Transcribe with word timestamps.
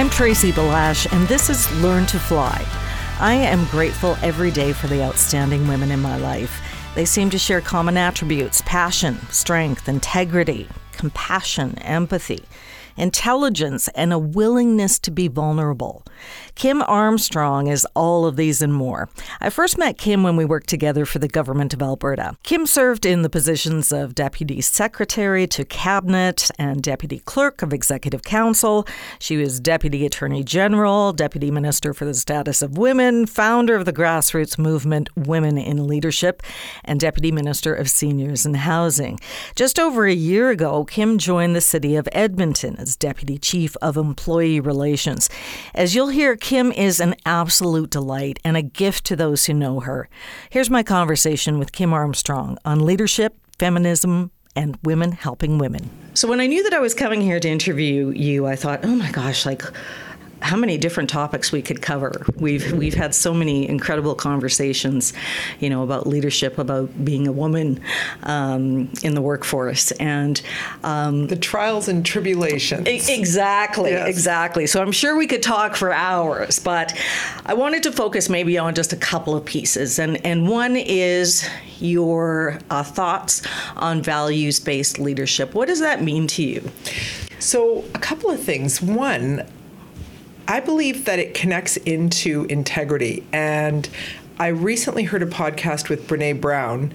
I'm 0.00 0.08
Tracy 0.08 0.50
Balash, 0.50 1.12
and 1.12 1.28
this 1.28 1.50
is 1.50 1.70
Learn 1.82 2.06
to 2.06 2.18
Fly. 2.18 2.64
I 3.20 3.34
am 3.34 3.66
grateful 3.66 4.16
every 4.22 4.50
day 4.50 4.72
for 4.72 4.86
the 4.86 5.02
outstanding 5.02 5.68
women 5.68 5.90
in 5.90 6.00
my 6.00 6.16
life. 6.16 6.62
They 6.94 7.04
seem 7.04 7.28
to 7.28 7.38
share 7.38 7.60
common 7.60 7.98
attributes 7.98 8.62
passion, 8.62 9.18
strength, 9.28 9.90
integrity, 9.90 10.70
compassion, 10.92 11.78
empathy 11.80 12.46
intelligence, 12.96 13.88
and 13.88 14.12
a 14.12 14.18
willingness 14.18 14.98
to 15.00 15.10
be 15.10 15.26
vulnerable. 15.26 16.04
Kim 16.54 16.82
Armstrong 16.82 17.66
is 17.66 17.86
all 17.94 18.26
of 18.26 18.36
these 18.36 18.62
and 18.62 18.72
more. 18.74 19.08
I 19.40 19.50
first 19.50 19.78
met 19.78 19.98
Kim 19.98 20.22
when 20.22 20.36
we 20.36 20.44
worked 20.44 20.68
together 20.68 21.06
for 21.06 21.18
the 21.18 21.28
Government 21.28 21.72
of 21.74 21.82
Alberta. 21.82 22.36
Kim 22.42 22.66
served 22.66 23.06
in 23.06 23.22
the 23.22 23.30
positions 23.30 23.92
of 23.92 24.14
Deputy 24.14 24.60
Secretary 24.60 25.46
to 25.46 25.64
Cabinet 25.64 26.50
and 26.58 26.82
Deputy 26.82 27.20
Clerk 27.20 27.62
of 27.62 27.72
Executive 27.72 28.22
Council. 28.22 28.86
She 29.18 29.36
was 29.36 29.60
Deputy 29.60 30.04
Attorney 30.06 30.44
General, 30.44 31.12
Deputy 31.12 31.50
Minister 31.50 31.94
for 31.94 32.04
the 32.04 32.14
Status 32.14 32.62
of 32.62 32.76
Women, 32.76 33.26
founder 33.26 33.74
of 33.74 33.84
the 33.84 33.92
grassroots 33.92 34.58
movement 34.58 35.08
Women 35.16 35.58
in 35.58 35.86
Leadership, 35.86 36.42
and 36.84 37.00
Deputy 37.00 37.32
Minister 37.32 37.74
of 37.74 37.88
Seniors 37.88 38.44
and 38.44 38.56
Housing. 38.56 39.18
Just 39.54 39.78
over 39.78 40.06
a 40.06 40.12
year 40.12 40.50
ago, 40.50 40.84
Kim 40.84 41.18
joined 41.18 41.56
the 41.56 41.60
City 41.60 41.96
of 41.96 42.08
Edmonton 42.12 42.76
as 42.76 42.96
Deputy 42.96 43.38
Chief 43.38 43.76
of 43.82 43.96
Employee 43.96 44.60
Relations. 44.60 45.28
As 45.74 45.94
you'll 45.94 46.08
hear, 46.10 46.36
Kim 46.36 46.70
is 46.72 47.00
an 47.00 47.14
absolute 47.24 47.90
delight 47.90 48.38
and 48.44 48.56
a 48.56 48.62
gift 48.62 49.04
to 49.06 49.16
those 49.16 49.46
who 49.46 49.54
know 49.54 49.80
her. 49.80 50.08
Here's 50.50 50.70
my 50.70 50.82
conversation 50.82 51.58
with 51.58 51.72
Kim 51.72 51.92
Armstrong 51.92 52.58
on 52.64 52.84
leadership, 52.84 53.36
feminism, 53.58 54.30
and 54.54 54.78
women 54.82 55.12
helping 55.12 55.58
women. 55.58 55.88
So, 56.14 56.28
when 56.28 56.40
I 56.40 56.46
knew 56.46 56.62
that 56.64 56.74
I 56.74 56.80
was 56.80 56.94
coming 56.94 57.20
here 57.20 57.40
to 57.40 57.48
interview 57.48 58.10
you, 58.10 58.46
I 58.46 58.56
thought, 58.56 58.84
oh 58.84 58.94
my 58.94 59.10
gosh, 59.10 59.46
like, 59.46 59.62
how 60.42 60.56
many 60.56 60.78
different 60.78 61.10
topics 61.10 61.52
we 61.52 61.62
could 61.62 61.82
cover. 61.82 62.24
We've 62.36 62.72
we've 62.72 62.94
had 62.94 63.14
so 63.14 63.32
many 63.34 63.68
incredible 63.68 64.14
conversations, 64.14 65.12
you 65.58 65.70
know, 65.70 65.82
about 65.82 66.06
leadership, 66.06 66.58
about 66.58 67.04
being 67.04 67.26
a 67.26 67.32
woman 67.32 67.80
um, 68.22 68.90
in 69.02 69.14
the 69.14 69.20
workforce, 69.20 69.92
and 69.92 70.40
um, 70.82 71.26
the 71.26 71.36
trials 71.36 71.88
and 71.88 72.04
tribulations. 72.04 72.86
Exactly, 72.86 73.90
yes. 73.90 74.08
exactly. 74.08 74.66
So 74.66 74.82
I'm 74.82 74.92
sure 74.92 75.16
we 75.16 75.26
could 75.26 75.42
talk 75.42 75.76
for 75.76 75.92
hours, 75.92 76.58
but 76.58 76.98
I 77.46 77.54
wanted 77.54 77.82
to 77.84 77.92
focus 77.92 78.28
maybe 78.28 78.58
on 78.58 78.74
just 78.74 78.92
a 78.92 78.96
couple 78.96 79.36
of 79.36 79.44
pieces, 79.44 79.98
and 79.98 80.24
and 80.24 80.48
one 80.48 80.76
is 80.76 81.48
your 81.80 82.58
uh, 82.70 82.82
thoughts 82.82 83.42
on 83.76 84.02
values 84.02 84.60
based 84.60 84.98
leadership. 84.98 85.54
What 85.54 85.68
does 85.68 85.80
that 85.80 86.02
mean 86.02 86.26
to 86.28 86.42
you? 86.42 86.70
So, 87.38 87.84
a 87.94 87.98
couple 87.98 88.30
of 88.30 88.40
things. 88.40 88.82
One, 88.82 89.46
I 90.50 90.58
believe 90.58 91.04
that 91.04 91.20
it 91.20 91.32
connects 91.32 91.76
into 91.76 92.44
integrity. 92.46 93.24
And 93.32 93.88
I 94.36 94.48
recently 94.48 95.04
heard 95.04 95.22
a 95.22 95.26
podcast 95.26 95.88
with 95.88 96.08
Brene 96.08 96.40
Brown. 96.40 96.92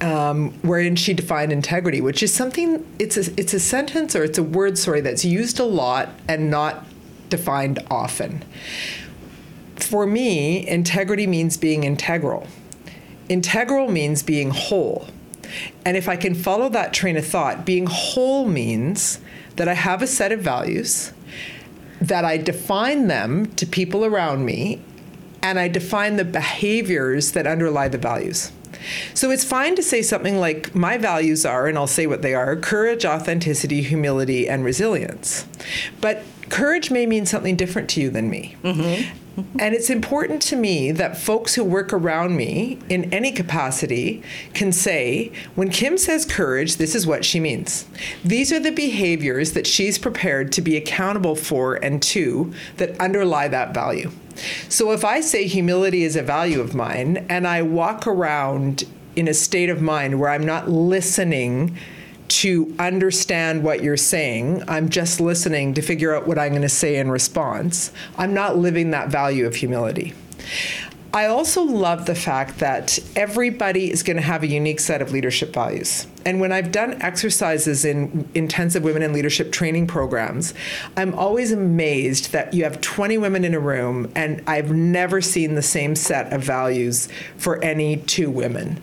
Um, 0.00 0.52
wherein 0.62 0.94
she 0.94 1.12
defined 1.12 1.52
integrity, 1.52 2.00
which 2.00 2.22
is 2.22 2.32
something 2.32 2.86
it's 3.00 3.16
a 3.16 3.32
it's 3.36 3.52
a 3.52 3.58
sentence 3.58 4.14
or 4.14 4.22
it's 4.22 4.38
a 4.38 4.44
word, 4.44 4.78
sorry, 4.78 5.00
that's 5.00 5.24
used 5.24 5.58
a 5.58 5.64
lot 5.64 6.10
and 6.28 6.52
not 6.52 6.86
defined 7.30 7.80
often. 7.90 8.44
For 9.74 10.06
me, 10.06 10.66
integrity 10.68 11.26
means 11.26 11.56
being 11.56 11.82
integral. 11.82 12.46
Integral 13.28 13.90
means 13.90 14.22
being 14.22 14.50
whole. 14.50 15.08
And 15.84 15.96
if 15.96 16.08
I 16.08 16.14
can 16.14 16.36
follow 16.36 16.68
that 16.68 16.92
train 16.92 17.16
of 17.16 17.26
thought, 17.26 17.64
being 17.64 17.86
whole 17.86 18.46
means 18.46 19.18
that 19.56 19.66
I 19.66 19.74
have 19.74 20.00
a 20.00 20.06
set 20.06 20.30
of 20.30 20.40
values 20.40 21.12
that 22.00 22.24
I 22.24 22.36
define 22.36 23.08
them 23.08 23.46
to 23.56 23.66
people 23.66 24.04
around 24.04 24.44
me 24.44 24.80
and 25.42 25.58
I 25.58 25.68
define 25.68 26.16
the 26.16 26.24
behaviors 26.24 27.32
that 27.32 27.46
underlie 27.46 27.88
the 27.88 27.98
values. 27.98 28.52
So 29.14 29.30
it's 29.30 29.44
fine 29.44 29.76
to 29.76 29.82
say 29.82 30.02
something 30.02 30.38
like, 30.38 30.74
my 30.74 30.98
values 30.98 31.44
are, 31.44 31.66
and 31.66 31.76
I'll 31.76 31.86
say 31.86 32.06
what 32.06 32.22
they 32.22 32.34
are 32.34 32.56
courage, 32.56 33.04
authenticity, 33.04 33.82
humility, 33.82 34.48
and 34.48 34.64
resilience. 34.64 35.46
But 36.00 36.22
courage 36.48 36.90
may 36.90 37.06
mean 37.06 37.26
something 37.26 37.56
different 37.56 37.90
to 37.90 38.00
you 38.00 38.10
than 38.10 38.30
me. 38.30 38.56
Mm-hmm. 38.62 39.18
And 39.58 39.74
it's 39.74 39.90
important 39.90 40.42
to 40.42 40.56
me 40.56 40.90
that 40.92 41.16
folks 41.16 41.54
who 41.54 41.64
work 41.64 41.92
around 41.92 42.36
me 42.36 42.78
in 42.88 43.12
any 43.12 43.32
capacity 43.32 44.22
can 44.54 44.72
say, 44.72 45.32
when 45.54 45.70
Kim 45.70 45.96
says 45.98 46.24
courage, 46.24 46.76
this 46.76 46.94
is 46.94 47.06
what 47.06 47.24
she 47.24 47.38
means. 47.38 47.86
These 48.24 48.52
are 48.52 48.60
the 48.60 48.72
behaviors 48.72 49.52
that 49.52 49.66
she's 49.66 49.98
prepared 49.98 50.52
to 50.52 50.60
be 50.60 50.76
accountable 50.76 51.36
for 51.36 51.74
and 51.76 52.02
to 52.04 52.52
that 52.76 52.98
underlie 53.00 53.48
that 53.48 53.74
value. 53.74 54.10
So 54.68 54.92
if 54.92 55.04
I 55.04 55.20
say 55.20 55.46
humility 55.46 56.04
is 56.04 56.16
a 56.16 56.22
value 56.22 56.60
of 56.60 56.74
mine 56.74 57.26
and 57.28 57.46
I 57.46 57.62
walk 57.62 58.06
around 58.06 58.84
in 59.16 59.28
a 59.28 59.34
state 59.34 59.68
of 59.68 59.82
mind 59.82 60.20
where 60.20 60.30
I'm 60.30 60.46
not 60.46 60.68
listening 60.68 61.76
to 62.28 62.74
understand 62.78 63.62
what 63.62 63.82
you're 63.82 63.96
saying. 63.96 64.62
I'm 64.68 64.88
just 64.88 65.20
listening 65.20 65.74
to 65.74 65.82
figure 65.82 66.14
out 66.14 66.26
what 66.26 66.38
I'm 66.38 66.50
going 66.50 66.62
to 66.62 66.68
say 66.68 66.96
in 66.96 67.10
response. 67.10 67.92
I'm 68.16 68.34
not 68.34 68.56
living 68.56 68.90
that 68.90 69.08
value 69.08 69.46
of 69.46 69.56
humility. 69.56 70.14
I 71.12 71.26
also 71.26 71.62
love 71.62 72.04
the 72.06 72.14
fact 72.14 72.58
that 72.58 72.98
everybody 73.16 73.90
is 73.90 74.02
going 74.02 74.16
to 74.16 74.22
have 74.22 74.42
a 74.42 74.46
unique 74.46 74.80
set 74.80 75.00
of 75.00 75.10
leadership 75.10 75.54
values. 75.54 76.06
And 76.28 76.42
when 76.42 76.52
I've 76.52 76.70
done 76.70 77.00
exercises 77.00 77.86
in 77.86 78.28
intensive 78.34 78.82
women 78.82 79.00
in 79.00 79.14
leadership 79.14 79.50
training 79.50 79.86
programs, 79.86 80.52
I'm 80.94 81.14
always 81.14 81.52
amazed 81.52 82.32
that 82.32 82.52
you 82.52 82.64
have 82.64 82.82
20 82.82 83.16
women 83.16 83.46
in 83.46 83.54
a 83.54 83.58
room, 83.58 84.12
and 84.14 84.42
I've 84.46 84.70
never 84.70 85.22
seen 85.22 85.54
the 85.54 85.62
same 85.62 85.96
set 85.96 86.30
of 86.30 86.42
values 86.42 87.08
for 87.38 87.64
any 87.64 87.96
two 87.96 88.28
women. 88.28 88.78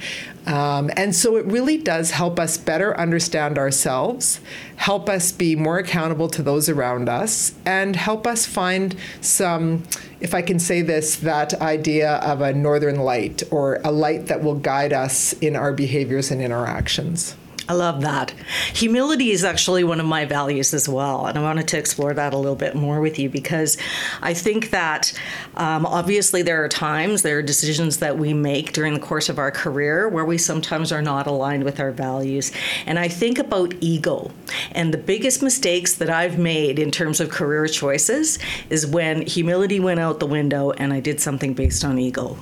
Um, 0.47 0.89
and 0.97 1.15
so 1.15 1.37
it 1.37 1.45
really 1.45 1.77
does 1.77 2.11
help 2.11 2.39
us 2.39 2.57
better 2.57 2.97
understand 2.97 3.59
ourselves, 3.59 4.39
help 4.77 5.07
us 5.07 5.31
be 5.31 5.55
more 5.55 5.77
accountable 5.77 6.27
to 6.29 6.41
those 6.41 6.67
around 6.67 7.09
us, 7.09 7.53
and 7.63 7.95
help 7.95 8.25
us 8.25 8.47
find 8.47 8.95
some, 9.21 9.83
if 10.19 10.33
I 10.33 10.41
can 10.41 10.57
say 10.57 10.81
this, 10.81 11.17
that 11.17 11.53
idea 11.61 12.13
of 12.15 12.41
a 12.41 12.53
northern 12.53 12.99
light 12.99 13.43
or 13.51 13.79
a 13.83 13.91
light 13.91 14.27
that 14.27 14.43
will 14.43 14.55
guide 14.55 14.93
us 14.93 15.33
in 15.33 15.55
our 15.55 15.73
behaviors 15.73 16.31
and 16.31 16.41
in 16.41 16.51
our 16.51 16.65
actions. 16.65 17.34
I 17.67 17.73
love 17.73 18.01
that. 18.01 18.31
Humility 18.73 19.31
is 19.31 19.43
actually 19.43 19.83
one 19.83 19.99
of 19.99 20.05
my 20.05 20.25
values 20.25 20.71
as 20.71 20.87
well. 20.87 21.25
And 21.25 21.35
I 21.35 21.41
wanted 21.41 21.67
to 21.69 21.79
explore 21.79 22.13
that 22.13 22.31
a 22.31 22.37
little 22.37 22.55
bit 22.55 22.75
more 22.75 23.01
with 23.01 23.17
you 23.17 23.27
because 23.27 23.77
I 24.21 24.35
think 24.35 24.69
that 24.69 25.11
um, 25.55 25.85
obviously 25.87 26.43
there 26.43 26.63
are 26.63 26.69
times, 26.69 27.23
there 27.23 27.39
are 27.39 27.41
decisions 27.41 27.97
that 27.97 28.19
we 28.19 28.35
make 28.35 28.73
during 28.73 28.93
the 28.93 28.99
course 28.99 29.29
of 29.29 29.39
our 29.39 29.49
career 29.49 30.07
where 30.07 30.25
we 30.25 30.37
sometimes 30.37 30.91
are 30.91 31.01
not 31.01 31.25
aligned 31.25 31.63
with 31.63 31.79
our 31.79 31.91
values. 31.91 32.51
And 32.85 32.99
I 32.99 33.07
think 33.07 33.39
about 33.39 33.73
ego. 33.79 34.31
And 34.71 34.93
the 34.93 34.99
biggest 34.99 35.41
mistakes 35.41 35.95
that 35.95 36.09
I've 36.09 36.37
made 36.37 36.77
in 36.77 36.91
terms 36.91 37.19
of 37.19 37.31
career 37.31 37.65
choices 37.67 38.37
is 38.69 38.85
when 38.85 39.23
humility 39.23 39.79
went 39.79 39.99
out 39.99 40.19
the 40.19 40.27
window 40.27 40.69
and 40.71 40.93
I 40.93 40.99
did 40.99 41.19
something 41.19 41.55
based 41.55 41.83
on 41.83 41.97
ego. 41.97 42.37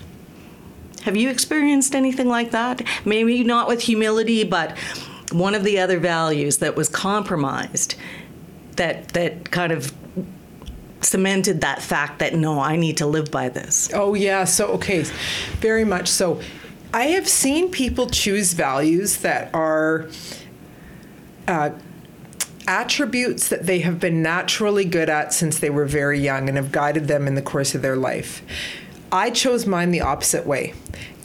Have 1.04 1.18
you 1.18 1.30
experienced 1.30 1.96
anything 1.96 2.30
like 2.30 2.52
that? 2.52 2.82
Maybe 3.04 3.44
not 3.44 3.68
with 3.68 3.82
humility, 3.82 4.46
but 4.46 4.78
one 5.32 5.56
of 5.56 5.64
the 5.64 5.80
other 5.80 6.00
values 6.00 6.58
that 6.58 6.76
was 6.76 6.90
compromised 6.90 7.96
that 8.76 9.10
that 9.10 9.52
kind 9.52 9.72
of 9.72 9.94
cemented 11.02 11.62
that 11.62 11.82
fact 11.82 12.20
that 12.20 12.34
no, 12.34 12.60
I 12.60 12.76
need 12.76 12.98
to 12.98 13.06
live 13.06 13.32
by 13.32 13.50
this. 13.50 13.90
Oh 13.94 14.14
yeah, 14.14 14.46
so 14.46 14.68
okay, 14.74 15.02
very 15.60 15.86
much 15.86 16.08
so. 16.08 16.42
I 16.94 17.06
have 17.08 17.28
seen 17.28 17.72
people 17.72 18.08
choose 18.10 18.54
values 18.54 19.18
that 19.18 19.54
are 19.54 20.10
uh, 21.48 21.72
attributes 22.68 23.50
that 23.50 23.66
they 23.66 23.80
have 23.80 24.00
been 24.00 24.22
naturally 24.22 24.86
good 24.86 25.10
at 25.10 25.34
since 25.34 25.60
they 25.60 25.70
were 25.70 25.86
very 25.86 26.20
young 26.20 26.48
and 26.48 26.58
have 26.58 26.72
guided 26.72 27.08
them 27.08 27.28
in 27.28 27.36
the 27.36 27.42
course 27.42 27.74
of 27.76 27.82
their 27.82 27.96
life. 27.96 28.42
I 29.12 29.32
chose 29.32 29.66
mine 29.66 29.92
the 29.92 30.02
opposite 30.02 30.46
way 30.46 30.74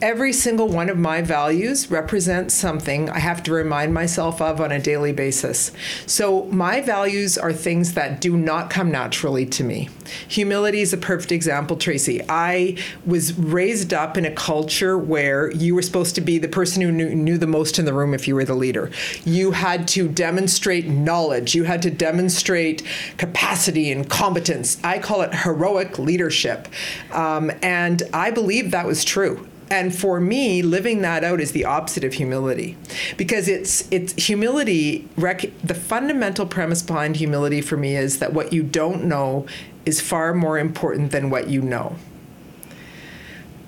every 0.00 0.32
single 0.32 0.68
one 0.68 0.88
of 0.88 0.98
my 0.98 1.22
values 1.22 1.90
represents 1.90 2.54
something 2.54 3.10
I 3.10 3.18
have 3.18 3.42
to 3.44 3.52
remind 3.52 3.92
myself 3.92 4.40
of 4.40 4.60
on 4.60 4.72
a 4.72 4.80
daily 4.80 5.12
basis. 5.12 5.72
So, 6.06 6.44
my 6.46 6.80
values 6.80 7.36
are 7.36 7.52
things 7.52 7.94
that 7.94 8.20
do 8.20 8.36
not 8.36 8.70
come 8.70 8.90
naturally 8.90 9.46
to 9.46 9.64
me. 9.64 9.88
Humility 10.28 10.80
is 10.80 10.92
a 10.92 10.96
perfect 10.96 11.32
example, 11.32 11.76
Tracy. 11.76 12.22
I 12.28 12.76
was 13.04 13.36
raised 13.38 13.92
up 13.92 14.16
in 14.16 14.24
a 14.24 14.30
culture 14.30 14.96
where 14.96 15.50
you 15.52 15.74
were 15.74 15.82
supposed 15.82 16.14
to 16.16 16.20
be 16.20 16.38
the 16.38 16.48
person 16.48 16.82
who 16.82 16.92
knew, 16.92 17.14
knew 17.14 17.38
the 17.38 17.46
most 17.46 17.78
in 17.78 17.84
the 17.84 17.92
room 17.92 18.14
if 18.14 18.28
you 18.28 18.34
were 18.34 18.44
the 18.44 18.54
leader. 18.54 18.90
You 19.24 19.52
had 19.52 19.88
to 19.88 20.08
demonstrate 20.08 20.86
knowledge, 20.86 21.54
you 21.54 21.64
had 21.64 21.82
to 21.82 21.90
demonstrate 21.90 22.82
capacity 23.16 23.90
and 23.90 24.08
competence. 24.08 24.78
I 24.84 24.98
call 24.98 25.22
it 25.22 25.34
heroic 25.34 25.98
leadership. 25.98 26.68
Um, 27.12 27.50
and 27.62 28.02
I 28.12 28.30
believe 28.30 28.70
that 28.70 28.86
was 28.86 29.04
true. 29.04 29.46
And 29.70 29.94
for 29.94 30.20
me, 30.20 30.62
living 30.62 31.02
that 31.02 31.24
out 31.24 31.40
is 31.40 31.52
the 31.52 31.64
opposite 31.64 32.04
of 32.04 32.14
humility, 32.14 32.76
because 33.16 33.48
it's 33.48 33.86
it's 33.90 34.14
humility. 34.14 35.08
Rec- 35.16 35.52
the 35.62 35.74
fundamental 35.74 36.46
premise 36.46 36.82
behind 36.82 37.16
humility 37.16 37.60
for 37.60 37.76
me 37.76 37.96
is 37.96 38.18
that 38.18 38.32
what 38.32 38.52
you 38.52 38.62
don't 38.62 39.04
know 39.04 39.46
is 39.84 40.00
far 40.00 40.34
more 40.34 40.58
important 40.58 41.12
than 41.12 41.30
what 41.30 41.48
you 41.48 41.60
know. 41.60 41.96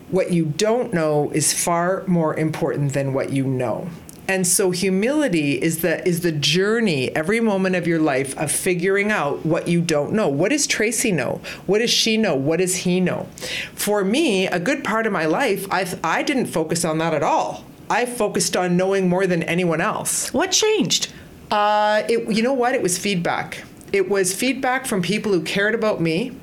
What 0.09 0.33
you 0.33 0.47
don't 0.47 0.93
know 0.93 1.31
is 1.33 1.53
far 1.53 2.05
more 2.07 2.35
important 2.35 2.95
than 2.95 3.13
what 3.13 3.31
you 3.31 3.45
know. 3.45 3.89
And 4.31 4.47
so 4.47 4.71
humility 4.71 5.61
is 5.61 5.79
the 5.79 6.07
is 6.07 6.21
the 6.21 6.31
journey 6.31 7.11
every 7.17 7.41
moment 7.41 7.75
of 7.75 7.89
your 7.89 7.99
life 7.99 8.39
of 8.39 8.53
figuring 8.53 9.11
out 9.11 9.45
what 9.45 9.67
you 9.67 9.81
don't 9.81 10.13
know. 10.13 10.29
What 10.29 10.51
does 10.51 10.69
Tracy 10.69 11.11
know? 11.11 11.41
What 11.67 11.81
does 11.81 11.91
she 11.91 12.17
know? 12.17 12.37
What 12.37 12.61
does 12.61 12.77
he 12.77 13.01
know? 13.01 13.27
For 13.75 14.05
me, 14.05 14.47
a 14.47 14.61
good 14.61 14.85
part 14.85 15.09
of 15.09 15.13
my 15.13 15.27
life, 15.27 15.67
I 15.73 15.85
I 16.05 16.23
didn't 16.23 16.47
focus 16.47 16.85
on 16.85 16.99
that 16.99 17.13
at 17.13 17.25
all. 17.25 17.65
I 17.91 18.07
focused 18.07 18.57
on 18.57 18.77
knowing 18.77 19.09
more 19.09 19.27
than 19.27 19.43
anyone 19.43 19.81
else. 19.81 20.33
What 20.33 20.53
changed? 20.53 21.13
Uh, 21.51 22.05
it, 22.09 22.33
you 22.33 22.45
know 22.45 22.53
what? 22.53 22.77
It 22.77 22.83
was 22.83 22.97
feedback. 22.99 23.65
It 23.93 24.09
was 24.09 24.33
feedback 24.33 24.87
from 24.87 25.03
people 25.03 25.33
who 25.33 25.43
cared 25.43 25.75
about 25.75 26.01
me 26.01 26.39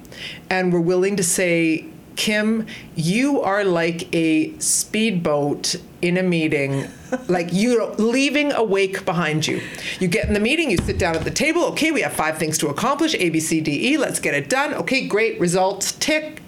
and 0.49 0.73
were 0.73 0.81
willing 0.81 1.15
to 1.15 1.23
say, 1.23 1.85
Kim, 2.17 2.65
you 2.95 3.41
are 3.41 3.63
like 3.63 4.13
a 4.13 4.57
speedboat 4.59 5.75
in 6.01 6.17
a 6.17 6.23
meeting, 6.23 6.87
like 7.27 7.53
you 7.53 7.85
leaving 7.97 8.51
a 8.51 8.63
wake 8.63 9.05
behind 9.05 9.47
you. 9.47 9.61
You 9.99 10.07
get 10.07 10.27
in 10.27 10.33
the 10.33 10.39
meeting, 10.39 10.69
you 10.69 10.77
sit 10.77 10.97
down 10.97 11.15
at 11.15 11.23
the 11.23 11.31
table. 11.31 11.63
Okay, 11.67 11.91
we 11.91 12.01
have 12.01 12.13
five 12.13 12.37
things 12.37 12.57
to 12.57 12.67
accomplish 12.67 13.15
A, 13.15 13.29
B, 13.29 13.39
C, 13.39 13.61
D, 13.61 13.93
E. 13.93 13.97
Let's 13.97 14.19
get 14.19 14.33
it 14.33 14.49
done. 14.49 14.73
Okay, 14.73 15.07
great 15.07 15.39
results. 15.39 15.93
Tick. 15.93 16.41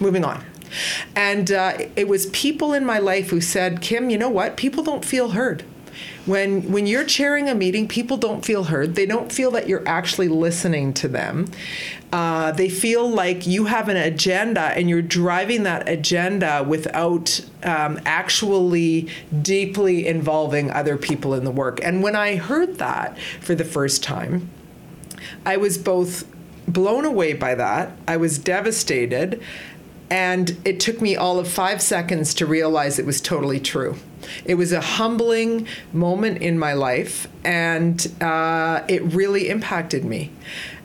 Moving 0.00 0.24
on. 0.24 0.44
And 1.14 1.50
uh, 1.50 1.78
it 1.96 2.08
was 2.08 2.26
people 2.26 2.72
in 2.72 2.84
my 2.84 2.98
life 2.98 3.30
who 3.30 3.40
said, 3.40 3.80
Kim, 3.80 4.10
you 4.10 4.18
know 4.18 4.28
what? 4.28 4.56
People 4.56 4.84
don't 4.84 5.04
feel 5.04 5.30
heard. 5.30 5.64
When 6.26 6.72
when 6.72 6.86
you're 6.86 7.04
chairing 7.04 7.48
a 7.48 7.54
meeting, 7.54 7.86
people 7.86 8.16
don't 8.16 8.44
feel 8.44 8.64
heard. 8.64 8.96
They 8.96 9.06
don't 9.06 9.30
feel 9.32 9.52
that 9.52 9.68
you're 9.68 9.86
actually 9.86 10.28
listening 10.28 10.92
to 10.94 11.08
them. 11.08 11.46
Uh, 12.12 12.52
they 12.52 12.68
feel 12.68 13.08
like 13.08 13.46
you 13.46 13.66
have 13.66 13.88
an 13.88 13.96
agenda 13.96 14.60
and 14.60 14.88
you're 14.88 15.02
driving 15.02 15.62
that 15.64 15.88
agenda 15.88 16.64
without 16.66 17.40
um, 17.62 18.00
actually 18.04 19.08
deeply 19.42 20.06
involving 20.06 20.70
other 20.70 20.96
people 20.96 21.34
in 21.34 21.44
the 21.44 21.50
work. 21.50 21.80
And 21.82 22.02
when 22.02 22.16
I 22.16 22.36
heard 22.36 22.78
that 22.78 23.18
for 23.40 23.54
the 23.54 23.64
first 23.64 24.02
time, 24.02 24.50
I 25.44 25.56
was 25.56 25.78
both 25.78 26.24
blown 26.68 27.04
away 27.04 27.32
by 27.32 27.54
that. 27.54 27.92
I 28.08 28.16
was 28.16 28.38
devastated. 28.38 29.40
And 30.08 30.56
it 30.64 30.78
took 30.78 31.00
me 31.02 31.16
all 31.16 31.38
of 31.38 31.48
five 31.48 31.82
seconds 31.82 32.34
to 32.34 32.46
realize 32.46 32.98
it 32.98 33.06
was 33.06 33.20
totally 33.20 33.58
true. 33.58 33.96
It 34.44 34.54
was 34.54 34.72
a 34.72 34.80
humbling 34.80 35.66
moment 35.92 36.38
in 36.38 36.58
my 36.58 36.74
life, 36.74 37.28
and 37.44 38.06
uh, 38.20 38.84
it 38.88 39.02
really 39.02 39.48
impacted 39.48 40.04
me. 40.04 40.30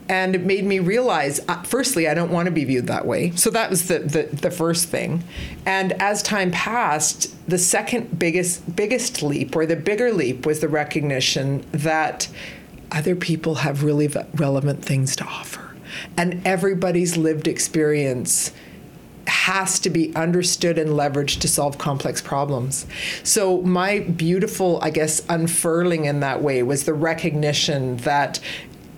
And 0.09 0.35
it 0.35 0.43
made 0.43 0.65
me 0.65 0.79
realize, 0.79 1.39
uh, 1.47 1.61
firstly, 1.63 2.07
I 2.07 2.13
don't 2.13 2.31
want 2.31 2.47
to 2.47 2.51
be 2.51 2.65
viewed 2.65 2.87
that 2.87 3.05
way. 3.05 3.31
So 3.35 3.49
that 3.51 3.69
was 3.69 3.87
the, 3.87 3.99
the, 3.99 4.23
the 4.23 4.51
first 4.51 4.89
thing. 4.89 5.23
And 5.65 5.93
as 6.01 6.21
time 6.21 6.51
passed, 6.51 7.33
the 7.47 7.57
second 7.57 8.19
biggest 8.19 8.75
biggest 8.75 9.23
leap, 9.23 9.55
or 9.55 9.65
the 9.65 9.75
bigger 9.75 10.11
leap, 10.11 10.45
was 10.45 10.59
the 10.59 10.67
recognition 10.67 11.63
that 11.71 12.27
other 12.91 13.15
people 13.15 13.55
have 13.55 13.83
really 13.83 14.09
relevant 14.33 14.83
things 14.83 15.15
to 15.17 15.23
offer, 15.23 15.75
and 16.17 16.45
everybody's 16.45 17.15
lived 17.15 17.47
experience 17.47 18.51
has 19.31 19.79
to 19.79 19.89
be 19.89 20.13
understood 20.13 20.77
and 20.77 20.89
leveraged 20.89 21.39
to 21.39 21.47
solve 21.47 21.77
complex 21.77 22.21
problems. 22.21 22.85
So, 23.23 23.61
my 23.61 23.99
beautiful, 23.99 24.79
I 24.81 24.89
guess, 24.89 25.21
unfurling 25.29 26.03
in 26.03 26.19
that 26.19 26.43
way 26.43 26.61
was 26.63 26.83
the 26.83 26.93
recognition 26.93 27.95
that 27.97 28.41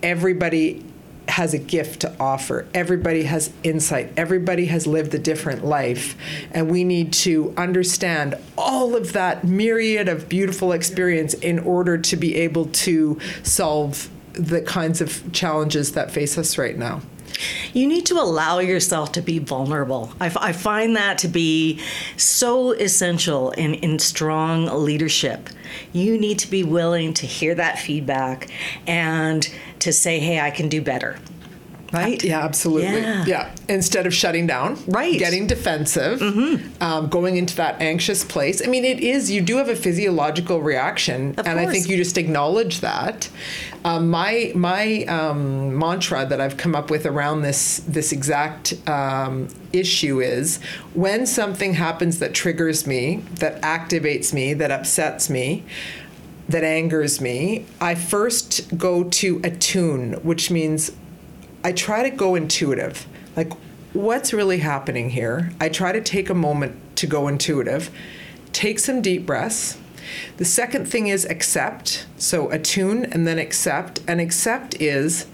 everybody 0.02 0.84
has 1.28 1.54
a 1.54 1.60
gift 1.60 2.02
to 2.02 2.14
offer. 2.20 2.68
Everybody 2.74 3.24
has 3.24 3.54
insight. 3.62 4.12
Everybody 4.18 4.66
has 4.66 4.88
lived 4.88 5.14
a 5.14 5.20
different 5.20 5.64
life. 5.64 6.18
And 6.52 6.70
we 6.70 6.84
need 6.84 7.14
to 7.14 7.54
understand 7.56 8.36
all 8.58 8.96
of 8.96 9.14
that 9.14 9.44
myriad 9.44 10.10
of 10.10 10.28
beautiful 10.28 10.72
experience 10.72 11.36
in 11.36 11.60
order 11.60 11.98
to 11.98 12.18
be 12.18 12.36
able 12.36 12.66
to 12.66 13.20
solve 13.44 14.10
the 14.34 14.62
kinds 14.62 15.00
of 15.00 15.32
challenges 15.32 15.92
that 15.94 16.12
face 16.12 16.38
us 16.40 16.58
right 16.58 16.78
now 16.78 17.02
you 17.74 17.88
need 17.88 18.06
to 18.08 18.16
allow 18.16 18.60
yourself 18.60 19.12
to 19.14 19.22
be 19.22 19.40
vulnerable. 19.40 20.14
I, 20.20 20.28
f- 20.28 20.38
I 20.38 20.52
find 20.52 20.96
that 20.96 21.18
to 21.20 21.28
be 21.28 21.82
so 22.18 22.72
essential 22.72 23.52
in, 23.52 23.76
in 23.76 24.00
strong 24.00 24.66
leadership. 24.66 25.50
You 25.92 26.18
need 26.20 26.40
to 26.40 26.50
be 26.50 26.64
willing 26.64 27.14
to 27.16 27.26
hear 27.26 27.56
that 27.56 27.80
feedback 27.80 28.50
and 28.88 29.48
to 29.80 29.92
say, 29.92 30.20
hey, 30.20 30.40
I 30.40 30.52
can 30.52 30.70
do 30.70 30.82
better 30.82 31.18
right? 31.94 32.24
Yeah, 32.24 32.44
absolutely. 32.44 33.02
Yeah. 33.02 33.26
yeah. 33.26 33.56
Instead 33.70 34.06
of 34.06 34.14
shutting 34.14 34.48
down, 34.48 34.78
right? 34.88 35.18
Getting 35.18 35.48
defensive, 35.48 36.20
mm-hmm. 36.20 36.84
um, 36.84 37.08
going 37.08 37.38
into 37.38 37.56
that 37.58 37.82
anxious 37.82 38.24
place. 38.24 38.66
I 38.66 38.70
mean, 38.70 38.84
it 38.84 39.00
is. 39.00 39.32
You 39.32 39.42
do 39.42 39.58
have 39.58 39.70
a 39.70 39.76
physiological 39.76 40.62
reaction, 40.62 41.32
of 41.38 41.48
and 41.48 41.60
course. 41.60 41.70
I 41.70 41.72
think 41.72 41.88
you 41.88 41.96
just 41.96 42.18
acknowledge 42.18 42.82
that. 42.82 43.30
Um, 43.86 44.10
my 44.10 44.52
my 44.56 45.04
um, 45.06 45.78
mantra 45.78 46.26
that 46.26 46.42
I've 46.42 46.58
come 46.58 46.76
up 46.76 46.90
with 46.90 47.06
around 47.06 47.44
this 47.44 47.78
this 47.88 48.12
exact 48.12 48.74
um, 48.90 49.48
issue 49.72 50.20
is 50.20 50.60
when 50.94 51.26
something 51.26 51.74
happens 51.74 52.20
that 52.20 52.34
triggers 52.34 52.88
me, 52.88 53.18
that 53.36 53.62
activates 53.62 54.34
me, 54.34 54.54
that 54.56 54.72
upsets 54.72 55.30
me 55.30 55.64
that 56.50 56.64
angers 56.64 57.22
me, 57.22 57.66
I 57.80 57.96
first 57.96 58.78
go 58.78 59.06
to 59.06 59.40
attune, 59.46 60.14
which 60.24 60.52
means 60.52 60.92
I 61.64 61.72
try 61.72 62.04
to 62.04 62.16
go 62.16 62.36
intuitive. 62.36 63.08
Like, 63.36 63.52
what's 63.94 64.34
really 64.34 64.60
happening 64.60 65.10
here? 65.10 65.52
I 65.60 65.70
try 65.70 65.92
to 65.92 66.02
take 66.02 66.30
a 66.30 66.34
moment 66.34 66.98
to 66.98 67.08
go 67.08 67.28
intuitive, 67.28 67.90
take 68.52 68.80
some 68.80 69.02
deep 69.02 69.26
breaths. 69.26 69.78
The 70.38 70.46
second 70.46 70.86
thing 70.86 71.08
is 71.08 71.26
accept. 71.26 72.06
So 72.18 72.52
attune 72.52 73.06
and 73.06 73.26
then 73.26 73.40
accept. 73.40 74.02
And 74.08 74.20
accept 74.20 74.80
is 74.82 75.28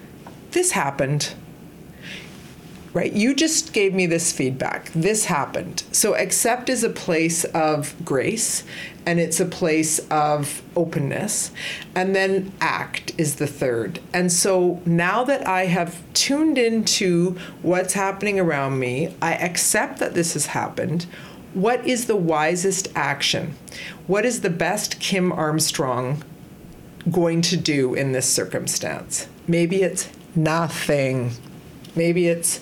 this 0.51 0.71
happened 0.71 1.33
right? 2.93 3.13
You 3.13 3.35
just 3.35 3.73
gave 3.73 3.93
me 3.93 4.05
this 4.05 4.31
feedback. 4.31 4.91
This 4.93 5.25
happened. 5.25 5.83
So 5.91 6.15
accept 6.15 6.69
is 6.69 6.83
a 6.83 6.89
place 6.89 7.43
of 7.45 7.93
grace 8.03 8.63
and 9.05 9.19
it's 9.19 9.39
a 9.39 9.45
place 9.45 9.99
of 10.09 10.61
openness. 10.75 11.51
And 11.95 12.15
then 12.15 12.51
act 12.61 13.13
is 13.17 13.35
the 13.35 13.47
third. 13.47 13.99
And 14.13 14.31
so 14.31 14.81
now 14.85 15.23
that 15.23 15.47
I 15.47 15.65
have 15.65 16.01
tuned 16.13 16.57
into 16.57 17.37
what's 17.61 17.93
happening 17.93 18.39
around 18.39 18.79
me, 18.79 19.15
I 19.21 19.33
accept 19.33 19.99
that 19.99 20.13
this 20.13 20.33
has 20.33 20.47
happened. 20.47 21.05
What 21.53 21.85
is 21.87 22.05
the 22.05 22.15
wisest 22.15 22.89
action? 22.95 23.55
What 24.07 24.25
is 24.25 24.41
the 24.41 24.49
best 24.49 24.99
Kim 24.99 25.31
Armstrong 25.31 26.23
going 27.11 27.41
to 27.43 27.57
do 27.57 27.95
in 27.95 28.11
this 28.11 28.29
circumstance? 28.29 29.27
Maybe 29.47 29.81
it's 29.81 30.09
nothing. 30.35 31.31
Maybe 31.95 32.27
it's 32.27 32.61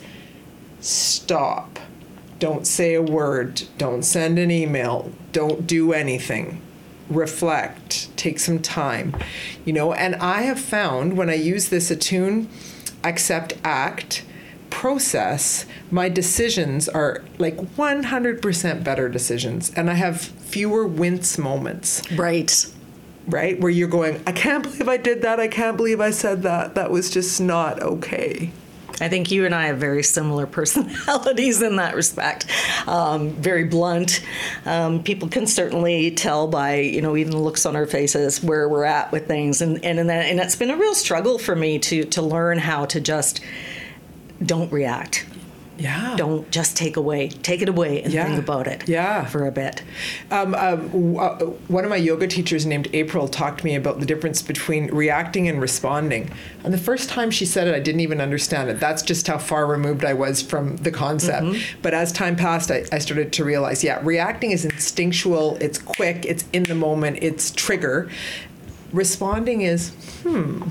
stop. 0.79 1.76
Don't 2.39 2.67
say 2.67 2.93
a 2.93 3.01
word. 3.01 3.63
Don't 3.77 4.03
send 4.03 4.37
an 4.37 4.51
email. 4.51 5.11
Don't 5.31 5.65
do 5.65 5.93
anything. 5.93 6.61
Reflect. 7.09 8.15
Take 8.17 8.39
some 8.39 8.59
time. 8.59 9.15
You 9.65 9.73
know, 9.73 9.93
and 9.93 10.15
I 10.15 10.43
have 10.43 10.59
found 10.59 11.17
when 11.17 11.29
I 11.29 11.35
use 11.35 11.69
this 11.69 11.89
attune, 11.89 12.49
accept, 13.03 13.53
act, 13.63 14.23
process, 14.69 15.65
my 15.89 16.09
decisions 16.09 16.87
are 16.87 17.23
like 17.39 17.57
100% 17.57 18.83
better 18.83 19.09
decisions. 19.09 19.71
And 19.75 19.89
I 19.89 19.93
have 19.93 20.21
fewer 20.21 20.85
wince 20.85 21.37
moments. 21.37 22.01
Right. 22.11 22.65
Right? 23.27 23.59
Where 23.59 23.71
you're 23.71 23.87
going, 23.87 24.21
I 24.27 24.31
can't 24.31 24.63
believe 24.63 24.87
I 24.87 24.97
did 24.97 25.21
that. 25.23 25.39
I 25.39 25.47
can't 25.47 25.77
believe 25.77 25.99
I 25.99 26.11
said 26.11 26.43
that. 26.43 26.75
That 26.75 26.91
was 26.91 27.09
just 27.09 27.41
not 27.41 27.81
okay. 27.81 28.51
I 28.99 29.09
think 29.09 29.31
you 29.31 29.45
and 29.45 29.53
I 29.53 29.67
have 29.67 29.77
very 29.77 30.03
similar 30.03 30.45
personalities 30.57 31.61
in 31.61 31.75
that 31.77 31.95
respect. 31.95 32.47
Um, 32.87 33.31
very 33.31 33.65
blunt. 33.65 34.21
Um, 34.65 35.03
people 35.03 35.27
can 35.27 35.47
certainly 35.47 36.11
tell 36.11 36.47
by 36.47 36.75
you 36.75 37.01
know 37.01 37.15
even 37.15 37.31
the 37.31 37.39
looks 37.39 37.65
on 37.65 37.75
our 37.75 37.85
faces 37.85 38.43
where 38.43 38.67
we're 38.67 38.85
at 38.85 39.11
with 39.11 39.27
things, 39.27 39.61
and 39.61 39.83
and 39.83 39.99
and, 39.99 40.09
that, 40.09 40.25
and 40.25 40.39
it's 40.39 40.55
been 40.55 40.71
a 40.71 40.77
real 40.77 40.95
struggle 40.95 41.37
for 41.37 41.55
me 41.55 41.79
to 41.79 42.05
to 42.05 42.21
learn 42.21 42.57
how 42.57 42.85
to 42.85 42.99
just 42.99 43.41
don't 44.43 44.71
react 44.71 45.25
yeah. 45.77 46.15
Don't 46.15 46.49
just 46.51 46.75
take 46.75 46.97
away, 46.97 47.29
take 47.29 47.61
it 47.61 47.69
away 47.69 48.01
and 48.01 48.13
yeah. 48.13 48.25
think 48.25 48.39
about 48.39 48.67
it. 48.67 48.87
Yeah. 48.87 49.25
For 49.25 49.45
a 49.45 49.51
bit. 49.51 49.83
Um, 50.31 50.55
uh, 50.55 50.77
one 50.77 51.83
of 51.83 51.89
my 51.89 51.95
yoga 51.95 52.27
teachers 52.27 52.65
named 52.65 52.87
April 52.93 53.27
talked 53.27 53.59
to 53.59 53.65
me 53.65 53.75
about 53.75 53.99
the 53.99 54.05
difference 54.05 54.41
between 54.41 54.87
reacting 54.87 55.47
and 55.47 55.61
responding. 55.61 56.31
And 56.63 56.73
the 56.73 56.77
first 56.77 57.09
time 57.09 57.31
she 57.31 57.45
said 57.45 57.67
it, 57.67 57.75
I 57.75 57.79
didn't 57.79 58.01
even 58.01 58.21
understand 58.21 58.69
it. 58.69 58.79
That's 58.79 59.01
just 59.01 59.27
how 59.27 59.37
far 59.37 59.65
removed 59.65 60.03
I 60.03 60.13
was 60.13 60.41
from 60.41 60.77
the 60.77 60.91
concept. 60.91 61.45
Mm-hmm. 61.45 61.81
But 61.81 61.93
as 61.93 62.11
time 62.11 62.35
passed, 62.35 62.71
I, 62.71 62.85
I 62.91 62.99
started 62.99 63.31
to 63.33 63.43
realize, 63.43 63.83
yeah, 63.83 63.99
reacting 64.03 64.51
is 64.51 64.65
instinctual. 64.65 65.57
It's 65.61 65.77
quick. 65.77 66.25
It's 66.25 66.45
in 66.53 66.63
the 66.63 66.75
moment. 66.75 67.19
It's 67.21 67.51
trigger. 67.51 68.09
Responding 68.91 69.61
is, 69.61 69.89
hmm 70.23 70.63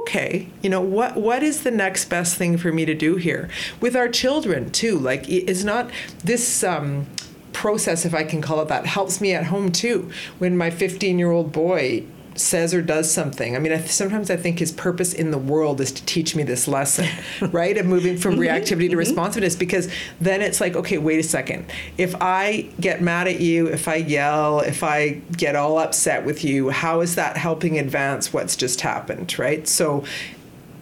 okay, 0.00 0.48
you 0.62 0.70
know, 0.70 0.80
what 0.80 1.16
what 1.16 1.42
is 1.42 1.62
the 1.62 1.70
next 1.70 2.06
best 2.06 2.36
thing 2.36 2.56
for 2.56 2.72
me 2.72 2.84
to 2.84 2.94
do 2.94 3.16
here? 3.16 3.48
With 3.80 3.96
our 3.96 4.08
children 4.08 4.70
too, 4.70 4.98
like 4.98 5.28
it's 5.28 5.64
not 5.64 5.90
this 6.24 6.62
um, 6.64 7.06
process, 7.52 8.04
if 8.04 8.14
I 8.14 8.24
can 8.24 8.42
call 8.42 8.60
it 8.60 8.68
that, 8.68 8.86
helps 8.86 9.20
me 9.20 9.32
at 9.32 9.46
home 9.46 9.72
too. 9.72 10.10
When 10.38 10.56
my 10.56 10.70
15 10.70 11.18
year 11.18 11.30
old 11.30 11.52
boy 11.52 12.04
says 12.36 12.74
or 12.74 12.82
does 12.82 13.10
something. 13.10 13.56
I 13.56 13.58
mean, 13.58 13.72
I, 13.72 13.80
sometimes 13.80 14.30
I 14.30 14.36
think 14.36 14.58
his 14.58 14.72
purpose 14.72 15.12
in 15.12 15.30
the 15.30 15.38
world 15.38 15.80
is 15.80 15.92
to 15.92 16.04
teach 16.04 16.34
me 16.34 16.42
this 16.42 16.68
lesson, 16.68 17.08
right? 17.50 17.76
Of 17.76 17.86
moving 17.86 18.16
from 18.16 18.34
mm-hmm. 18.34 18.42
reactivity 18.42 18.66
to 18.66 18.88
mm-hmm. 18.88 18.96
responsiveness 18.96 19.56
because 19.56 19.88
then 20.20 20.42
it's 20.42 20.60
like, 20.60 20.76
okay, 20.76 20.98
wait 20.98 21.18
a 21.18 21.22
second. 21.22 21.66
If 21.98 22.14
I 22.20 22.68
get 22.80 23.02
mad 23.02 23.28
at 23.28 23.40
you, 23.40 23.66
if 23.66 23.88
I 23.88 23.96
yell, 23.96 24.60
if 24.60 24.82
I 24.82 25.22
get 25.36 25.56
all 25.56 25.78
upset 25.78 26.24
with 26.24 26.44
you, 26.44 26.70
how 26.70 27.00
is 27.00 27.14
that 27.14 27.36
helping 27.36 27.78
advance 27.78 28.32
what's 28.32 28.56
just 28.56 28.80
happened, 28.80 29.38
right? 29.38 29.66
So 29.66 30.04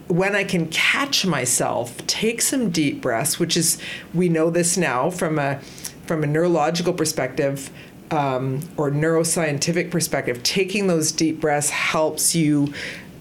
when 0.08 0.36
I 0.36 0.44
can 0.44 0.68
catch 0.68 1.24
myself, 1.24 1.96
take 2.06 2.42
some 2.42 2.70
deep 2.70 3.00
breaths, 3.00 3.38
which 3.38 3.56
is 3.56 3.78
we 4.12 4.28
know 4.28 4.50
this 4.50 4.76
now 4.76 5.10
from 5.10 5.38
a 5.38 5.60
from 6.06 6.22
a 6.22 6.26
neurological 6.26 6.92
perspective 6.92 7.70
um, 8.10 8.60
or 8.76 8.90
neuroscientific 8.90 9.90
perspective, 9.90 10.42
taking 10.42 10.86
those 10.86 11.12
deep 11.12 11.40
breaths 11.40 11.70
helps 11.70 12.34
you 12.34 12.72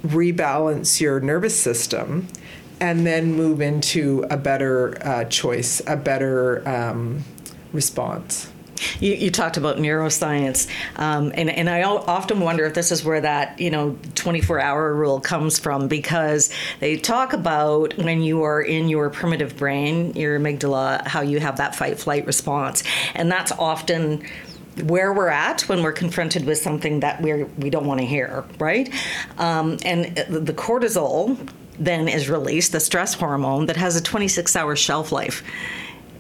rebalance 0.05 0.99
your 0.99 1.19
nervous 1.19 1.57
system 1.59 2.27
and 2.79 3.07
then 3.07 3.33
move 3.33 3.61
into 3.61 4.25
a 4.29 4.37
better 4.37 4.97
uh, 5.07 5.23
choice, 5.25 5.81
a 5.87 5.95
better 5.95 6.67
um, 6.67 7.23
response. 7.71 8.49
You, 8.99 9.13
you, 9.13 9.31
talked 9.31 9.55
about 9.55 9.77
neuroscience, 9.77 10.67
um, 10.97 11.31
and, 11.35 11.49
and 11.49 11.69
I 11.69 11.83
often 11.83 12.41
wonder 12.41 12.65
if 12.65 12.73
this 12.73 12.91
is 12.91 13.05
where 13.05 13.21
that 13.21 13.57
you 13.57 13.69
know 13.69 13.97
24 14.15 14.59
hour 14.59 14.93
rule 14.93 15.21
comes 15.21 15.57
from 15.57 15.87
because 15.87 16.53
they 16.81 16.97
talk 16.97 17.31
about 17.31 17.95
when 17.97 18.21
you 18.21 18.43
are 18.43 18.61
in 18.61 18.89
your 18.89 19.09
primitive 19.09 19.55
brain, 19.55 20.13
your 20.15 20.37
amygdala, 20.37 21.07
how 21.07 21.21
you 21.21 21.39
have 21.39 21.57
that 21.57 21.75
fight 21.75 21.97
flight 21.97 22.25
response, 22.25 22.83
and 23.15 23.31
that's 23.31 23.53
often 23.53 24.25
where 24.83 25.13
we're 25.13 25.29
at 25.29 25.61
when 25.69 25.83
we're 25.83 25.91
confronted 25.91 26.45
with 26.45 26.57
something 26.57 26.99
that 27.01 27.21
we're 27.21 27.45
we 27.57 27.69
don't 27.69 27.85
want 27.85 27.99
to 27.99 28.05
hear, 28.05 28.43
right? 28.59 28.91
Um, 29.37 29.77
and 29.85 30.15
the 30.15 30.53
cortisol 30.53 31.49
then 31.79 32.07
is 32.07 32.29
released, 32.29 32.71
the 32.71 32.79
stress 32.79 33.13
hormone 33.13 33.65
that 33.65 33.77
has 33.77 33.95
a 33.95 34.01
26 34.01 34.55
hour 34.55 34.75
shelf 34.75 35.11
life 35.11 35.43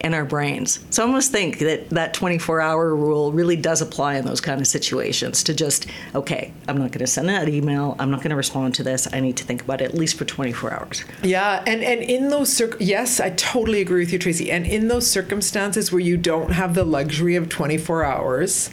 in 0.03 0.13
our 0.13 0.25
brains. 0.25 0.83
So 0.89 1.01
I 1.01 1.05
almost 1.05 1.31
think 1.31 1.59
that 1.59 1.89
that 1.91 2.13
24 2.13 2.59
hour 2.59 2.93
rule 2.93 3.31
really 3.31 3.55
does 3.55 3.81
apply 3.81 4.15
in 4.15 4.25
those 4.25 4.41
kind 4.41 4.59
of 4.59 4.67
situations 4.67 5.43
to 5.43 5.53
just, 5.53 5.87
okay, 6.13 6.53
I'm 6.67 6.77
not 6.77 6.91
going 6.91 6.99
to 6.99 7.07
send 7.07 7.29
that 7.29 7.47
email. 7.47 7.95
I'm 7.99 8.11
not 8.11 8.19
going 8.19 8.31
to 8.31 8.35
respond 8.35 8.75
to 8.75 8.83
this. 8.83 9.07
I 9.13 9.21
need 9.21 9.37
to 9.37 9.45
think 9.45 9.63
about 9.63 9.79
it 9.79 9.85
at 9.85 9.93
least 9.93 10.17
for 10.17 10.25
24 10.25 10.73
hours. 10.73 11.05
Yeah. 11.23 11.63
And, 11.65 11.81
and 11.83 12.01
in 12.01 12.27
those, 12.27 12.51
cir- 12.51 12.77
yes, 12.81 13.21
I 13.21 13.29
totally 13.31 13.79
agree 13.79 14.01
with 14.01 14.11
you, 14.11 14.19
Tracy. 14.19 14.51
And 14.51 14.65
in 14.65 14.89
those 14.89 15.09
circumstances 15.09 15.91
where 15.91 16.01
you 16.01 16.17
don't 16.17 16.51
have 16.51 16.75
the 16.75 16.83
luxury 16.83 17.37
of 17.37 17.47
24 17.47 18.03
hours, 18.03 18.71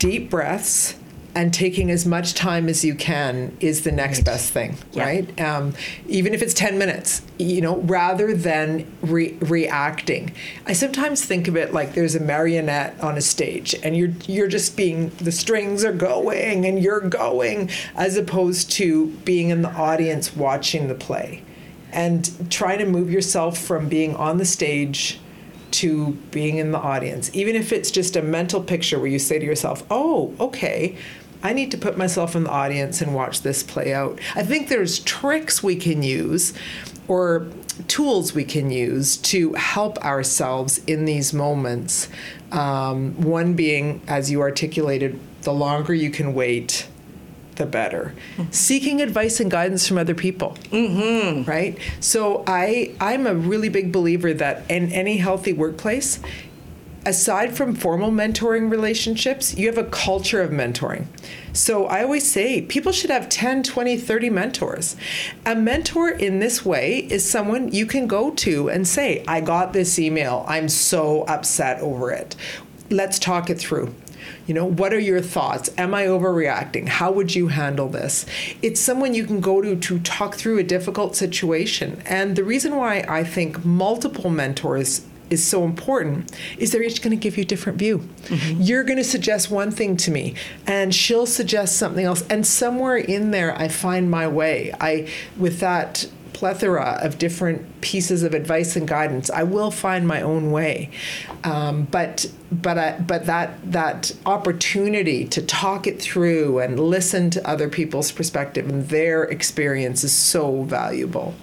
deep 0.00 0.30
breaths, 0.30 0.96
and 1.34 1.52
taking 1.52 1.90
as 1.90 2.06
much 2.06 2.34
time 2.34 2.68
as 2.68 2.84
you 2.84 2.94
can 2.94 3.56
is 3.60 3.82
the 3.82 3.90
next 3.90 4.18
right. 4.18 4.26
best 4.26 4.52
thing, 4.52 4.76
yeah. 4.92 5.04
right? 5.04 5.40
Um, 5.40 5.74
even 6.06 6.32
if 6.32 6.42
it's 6.42 6.54
10 6.54 6.78
minutes, 6.78 7.22
you 7.38 7.60
know, 7.60 7.78
rather 7.78 8.34
than 8.34 8.86
re- 9.02 9.36
reacting. 9.40 10.32
I 10.66 10.72
sometimes 10.72 11.24
think 11.24 11.48
of 11.48 11.56
it 11.56 11.72
like 11.72 11.94
there's 11.94 12.14
a 12.14 12.20
marionette 12.20 13.00
on 13.00 13.16
a 13.16 13.20
stage 13.20 13.74
and 13.82 13.96
you're 13.96 14.12
you're 14.26 14.48
just 14.48 14.76
being 14.76 15.08
the 15.16 15.32
strings 15.32 15.84
are 15.84 15.92
going 15.92 16.64
and 16.64 16.80
you're 16.80 17.00
going 17.00 17.70
as 17.96 18.16
opposed 18.16 18.70
to 18.72 19.08
being 19.24 19.50
in 19.50 19.62
the 19.62 19.72
audience 19.72 20.36
watching 20.36 20.88
the 20.88 20.94
play 20.94 21.42
and 21.92 22.50
trying 22.50 22.78
to 22.78 22.86
move 22.86 23.10
yourself 23.10 23.58
from 23.58 23.88
being 23.88 24.14
on 24.16 24.38
the 24.38 24.44
stage 24.44 25.18
to 25.74 26.12
being 26.30 26.58
in 26.58 26.70
the 26.70 26.78
audience, 26.78 27.30
even 27.34 27.56
if 27.56 27.72
it's 27.72 27.90
just 27.90 28.14
a 28.14 28.22
mental 28.22 28.62
picture 28.62 28.96
where 28.98 29.08
you 29.08 29.18
say 29.18 29.40
to 29.40 29.44
yourself, 29.44 29.84
oh, 29.90 30.32
okay, 30.38 30.96
I 31.44 31.52
need 31.52 31.70
to 31.72 31.78
put 31.78 31.98
myself 31.98 32.34
in 32.34 32.44
the 32.44 32.50
audience 32.50 33.02
and 33.02 33.14
watch 33.14 33.42
this 33.42 33.62
play 33.62 33.92
out. 33.92 34.18
I 34.34 34.42
think 34.42 34.68
there's 34.68 34.98
tricks 35.00 35.62
we 35.62 35.76
can 35.76 36.02
use 36.02 36.54
or 37.06 37.46
tools 37.86 38.34
we 38.34 38.44
can 38.44 38.70
use 38.70 39.18
to 39.18 39.52
help 39.52 40.02
ourselves 40.04 40.78
in 40.86 41.04
these 41.04 41.34
moments. 41.34 42.08
Um, 42.50 43.20
one 43.20 43.54
being, 43.54 44.00
as 44.08 44.30
you 44.30 44.40
articulated, 44.40 45.20
the 45.42 45.52
longer 45.52 45.92
you 45.92 46.10
can 46.10 46.32
wait, 46.32 46.88
the 47.56 47.66
better. 47.66 48.14
Mm-hmm. 48.36 48.50
Seeking 48.50 49.00
advice 49.00 49.38
and 49.40 49.50
guidance 49.50 49.86
from 49.86 49.98
other 49.98 50.14
people, 50.14 50.56
mm-hmm. 50.70 51.48
right? 51.48 51.78
So 52.00 52.42
I 52.46 52.94
I'm 53.00 53.26
a 53.26 53.34
really 53.34 53.68
big 53.68 53.92
believer 53.92 54.32
that 54.34 54.68
in 54.70 54.90
any 54.92 55.18
healthy 55.18 55.52
workplace, 55.52 56.20
aside 57.06 57.56
from 57.56 57.74
formal 57.74 58.10
mentoring 58.10 58.70
relationships, 58.70 59.56
you 59.56 59.66
have 59.66 59.78
a 59.78 59.84
culture 59.84 60.40
of 60.40 60.50
mentoring. 60.50 61.06
So 61.52 61.86
I 61.86 62.02
always 62.02 62.30
say 62.30 62.62
people 62.62 62.92
should 62.92 63.10
have 63.10 63.28
10, 63.28 63.62
20, 63.62 63.96
30 63.96 64.30
mentors. 64.30 64.96
A 65.46 65.54
mentor 65.54 66.10
in 66.10 66.40
this 66.40 66.64
way 66.64 66.98
is 67.10 67.28
someone 67.28 67.72
you 67.72 67.86
can 67.86 68.06
go 68.06 68.30
to 68.32 68.68
and 68.68 68.86
say, 68.86 69.24
I 69.28 69.40
got 69.40 69.72
this 69.72 69.98
email. 69.98 70.44
I'm 70.48 70.68
so 70.68 71.22
upset 71.24 71.80
over 71.80 72.10
it. 72.10 72.34
Let's 72.90 73.18
talk 73.18 73.50
it 73.50 73.58
through. 73.58 73.94
You 74.46 74.54
know, 74.54 74.64
what 74.64 74.92
are 74.92 74.98
your 74.98 75.20
thoughts? 75.20 75.70
Am 75.78 75.94
I 75.94 76.04
overreacting? 76.06 76.88
How 76.88 77.10
would 77.12 77.34
you 77.34 77.48
handle 77.48 77.88
this? 77.88 78.26
It's 78.62 78.80
someone 78.80 79.14
you 79.14 79.24
can 79.24 79.40
go 79.40 79.62
to 79.62 79.76
to 79.76 79.98
talk 80.00 80.34
through 80.34 80.58
a 80.58 80.62
difficult 80.62 81.16
situation. 81.16 82.02
And 82.06 82.36
the 82.36 82.44
reason 82.44 82.76
why 82.76 83.04
I 83.08 83.24
think 83.24 83.64
multiple 83.64 84.30
mentors 84.30 85.06
is 85.30 85.44
so 85.44 85.64
important 85.64 86.30
is 86.58 86.72
they're 86.72 86.82
each 86.82 87.02
going 87.02 87.16
to 87.16 87.20
give 87.20 87.36
you 87.36 87.42
a 87.42 87.46
different 87.46 87.78
view. 87.78 87.98
Mm-hmm. 87.98 88.62
You're 88.62 88.84
going 88.84 88.98
to 88.98 89.04
suggest 89.04 89.50
one 89.50 89.70
thing 89.70 89.96
to 89.98 90.10
me 90.10 90.34
and 90.66 90.94
she'll 90.94 91.26
suggest 91.26 91.76
something 91.76 92.04
else 92.04 92.24
and 92.28 92.46
somewhere 92.46 92.96
in 92.96 93.30
there 93.30 93.56
I 93.56 93.68
find 93.68 94.10
my 94.10 94.28
way. 94.28 94.72
I 94.80 95.08
with 95.36 95.60
that 95.60 96.06
plethora 96.34 96.98
of 97.00 97.16
different 97.16 97.80
pieces 97.80 98.22
of 98.22 98.34
advice 98.34 98.76
and 98.76 98.86
guidance, 98.86 99.30
I 99.30 99.44
will 99.44 99.70
find 99.70 100.06
my 100.06 100.20
own 100.20 100.50
way. 100.50 100.90
Um, 101.44 101.84
but 101.84 102.26
but 102.52 102.76
I, 102.76 102.98
but 102.98 103.26
that 103.26 103.72
that 103.72 104.12
opportunity 104.26 105.24
to 105.26 105.40
talk 105.40 105.86
it 105.86 106.02
through 106.02 106.58
and 106.58 106.78
listen 106.78 107.30
to 107.30 107.48
other 107.48 107.68
people's 107.68 108.12
perspective 108.12 108.68
and 108.68 108.88
their 108.88 109.22
experience 109.24 110.04
is 110.04 110.12
so 110.12 110.64
valuable. 110.64 111.34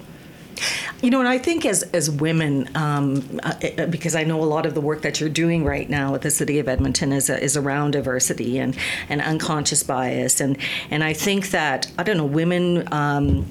You 1.02 1.10
know, 1.10 1.20
and 1.20 1.28
I 1.28 1.38
think 1.38 1.64
as 1.66 1.82
as 1.82 2.10
women, 2.10 2.68
um, 2.76 3.40
uh, 3.42 3.54
uh, 3.78 3.86
because 3.86 4.14
I 4.14 4.24
know 4.24 4.42
a 4.42 4.46
lot 4.46 4.66
of 4.66 4.74
the 4.74 4.80
work 4.80 5.02
that 5.02 5.20
you're 5.20 5.28
doing 5.28 5.64
right 5.64 5.88
now 5.88 6.12
with 6.12 6.22
the 6.22 6.30
city 6.30 6.58
of 6.58 6.68
Edmonton 6.68 7.12
is 7.12 7.28
is 7.28 7.56
around 7.56 7.92
diversity 7.92 8.58
and 8.58 8.76
and 9.08 9.20
unconscious 9.20 9.82
bias, 9.82 10.40
and 10.40 10.56
and 10.90 11.02
I 11.02 11.12
think 11.12 11.50
that 11.50 11.90
I 11.98 12.02
don't 12.02 12.16
know 12.16 12.24
women. 12.24 12.88
Um, 12.92 13.46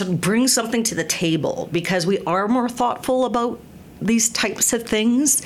of 0.00 0.20
bring 0.20 0.48
something 0.48 0.82
to 0.82 0.96
the 0.96 1.04
table 1.04 1.68
because 1.70 2.04
we 2.04 2.18
are 2.24 2.48
more 2.48 2.68
thoughtful 2.68 3.24
about 3.24 3.60
these 4.02 4.28
types 4.30 4.72
of 4.72 4.82
things. 4.82 5.42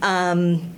Um, 0.00 0.75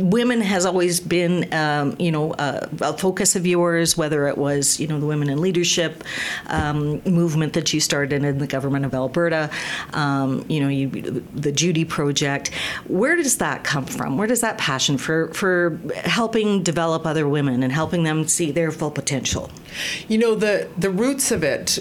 women 0.00 0.40
has 0.40 0.66
always 0.66 1.00
been, 1.00 1.52
um, 1.52 1.96
you 1.98 2.10
know, 2.10 2.32
a, 2.34 2.68
a, 2.80 2.96
focus 2.96 3.36
of 3.36 3.46
yours, 3.46 3.96
whether 3.96 4.26
it 4.26 4.38
was, 4.38 4.80
you 4.80 4.86
know, 4.86 4.98
the 4.98 5.06
Women 5.06 5.28
in 5.28 5.40
Leadership 5.40 6.04
um, 6.46 7.00
movement 7.04 7.52
that 7.52 7.72
you 7.72 7.80
started 7.80 8.24
in 8.24 8.38
the 8.38 8.46
government 8.46 8.84
of 8.84 8.94
Alberta, 8.94 9.50
um, 9.92 10.44
you 10.48 10.60
know, 10.60 10.68
you, 10.68 10.88
the 11.34 11.52
Judy 11.52 11.84
Project. 11.84 12.50
Where 12.86 13.16
does 13.16 13.38
that 13.38 13.64
come 13.64 13.86
from? 13.86 14.16
Where 14.16 14.26
does 14.26 14.40
that 14.40 14.58
passion 14.58 14.98
for, 14.98 15.32
for 15.34 15.78
helping 16.04 16.62
develop 16.62 17.06
other 17.06 17.28
women 17.28 17.62
and 17.62 17.72
helping 17.72 18.02
them 18.02 18.26
see 18.26 18.50
their 18.50 18.70
full 18.70 18.90
potential? 18.90 19.50
You 20.08 20.18
know, 20.18 20.34
the, 20.34 20.68
the 20.78 20.90
roots 20.90 21.30
of 21.30 21.42
it, 21.42 21.78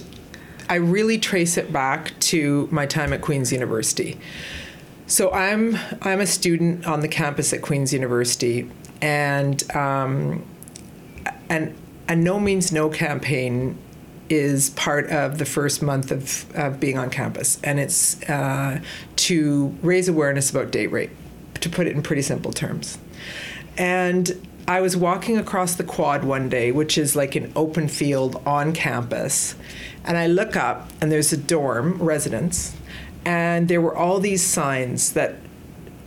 I 0.69 0.75
really 0.75 1.17
trace 1.17 1.57
it 1.57 1.73
back 1.73 2.17
to 2.19 2.67
my 2.71 2.85
time 2.85 3.13
at 3.13 3.21
Queen's 3.21 3.51
University. 3.51 4.19
So 5.09 5.31
I'm 5.31 5.75
I'm 6.03 6.21
a 6.21 6.27
student 6.27 6.85
on 6.85 6.99
the 6.99 7.07
campus 7.07 7.51
at 7.51 7.63
Queen's 7.63 7.91
University, 7.91 8.69
and 9.01 9.59
um, 9.75 10.45
and 11.49 11.75
a 12.07 12.15
No 12.15 12.39
Means 12.39 12.71
No 12.71 12.89
campaign 12.89 13.75
is 14.29 14.69
part 14.69 15.09
of 15.09 15.39
the 15.39 15.45
first 15.45 15.81
month 15.81 16.11
of, 16.11 16.45
of 16.55 16.79
being 16.79 16.99
on 16.99 17.09
campus, 17.09 17.59
and 17.63 17.79
it's 17.79 18.21
uh, 18.29 18.81
to 19.15 19.75
raise 19.81 20.07
awareness 20.07 20.51
about 20.51 20.69
date 20.69 20.91
rape, 20.91 21.09
to 21.55 21.69
put 21.69 21.87
it 21.87 21.95
in 21.95 22.03
pretty 22.03 22.21
simple 22.21 22.53
terms. 22.53 22.99
And 23.79 24.47
I 24.67 24.79
was 24.79 24.95
walking 24.95 25.39
across 25.39 25.73
the 25.73 25.83
quad 25.83 26.23
one 26.23 26.49
day, 26.49 26.71
which 26.71 26.99
is 26.99 27.15
like 27.15 27.35
an 27.35 27.51
open 27.55 27.87
field 27.87 28.39
on 28.45 28.73
campus, 28.73 29.55
and 30.03 30.19
I 30.19 30.27
look 30.27 30.55
up, 30.55 30.91
and 31.01 31.11
there's 31.11 31.33
a 31.33 31.37
dorm 31.37 31.99
residence 31.99 32.75
and 33.25 33.67
there 33.67 33.81
were 33.81 33.95
all 33.95 34.19
these 34.19 34.45
signs 34.45 35.13
that 35.13 35.35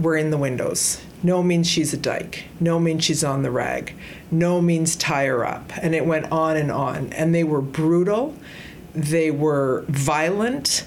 were 0.00 0.16
in 0.16 0.31
the 0.31 0.38
windows 0.38 1.00
No 1.23 1.42
means 1.42 1.69
she's 1.69 1.92
a 1.92 1.97
dyke. 1.97 2.45
No 2.59 2.81
means 2.81 3.04
she's 3.04 3.23
on 3.23 3.42
the 3.42 3.50
rag. 3.50 3.95
No 4.31 4.61
means 4.61 4.97
tie 4.97 5.26
her 5.26 5.47
up. 5.47 5.71
And 5.81 5.95
it 5.95 6.04
went 6.04 6.33
on 6.33 6.57
and 6.57 6.73
on. 6.73 7.12
And 7.12 7.33
they 7.33 7.45
were 7.45 7.61
brutal, 7.61 8.35
they 8.92 9.31
were 9.31 9.85
violent, 9.88 10.85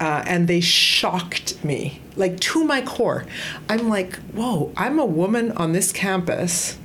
uh, 0.00 0.24
and 0.26 0.48
they 0.48 0.60
shocked 0.60 1.62
me, 1.64 2.00
like 2.16 2.40
to 2.40 2.64
my 2.64 2.82
core. 2.82 3.24
I'm 3.68 3.88
like, 3.88 4.16
whoa, 4.32 4.72
I'm 4.76 4.98
a 4.98 5.04
woman 5.04 5.52
on 5.52 5.72
this 5.72 5.92
campus, 5.92 6.76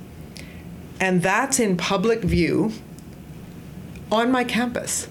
and 1.00 1.22
that's 1.22 1.58
in 1.58 1.76
public 1.76 2.20
view 2.20 2.72
on 4.12 4.30
my 4.30 4.44
campus. 4.44 5.08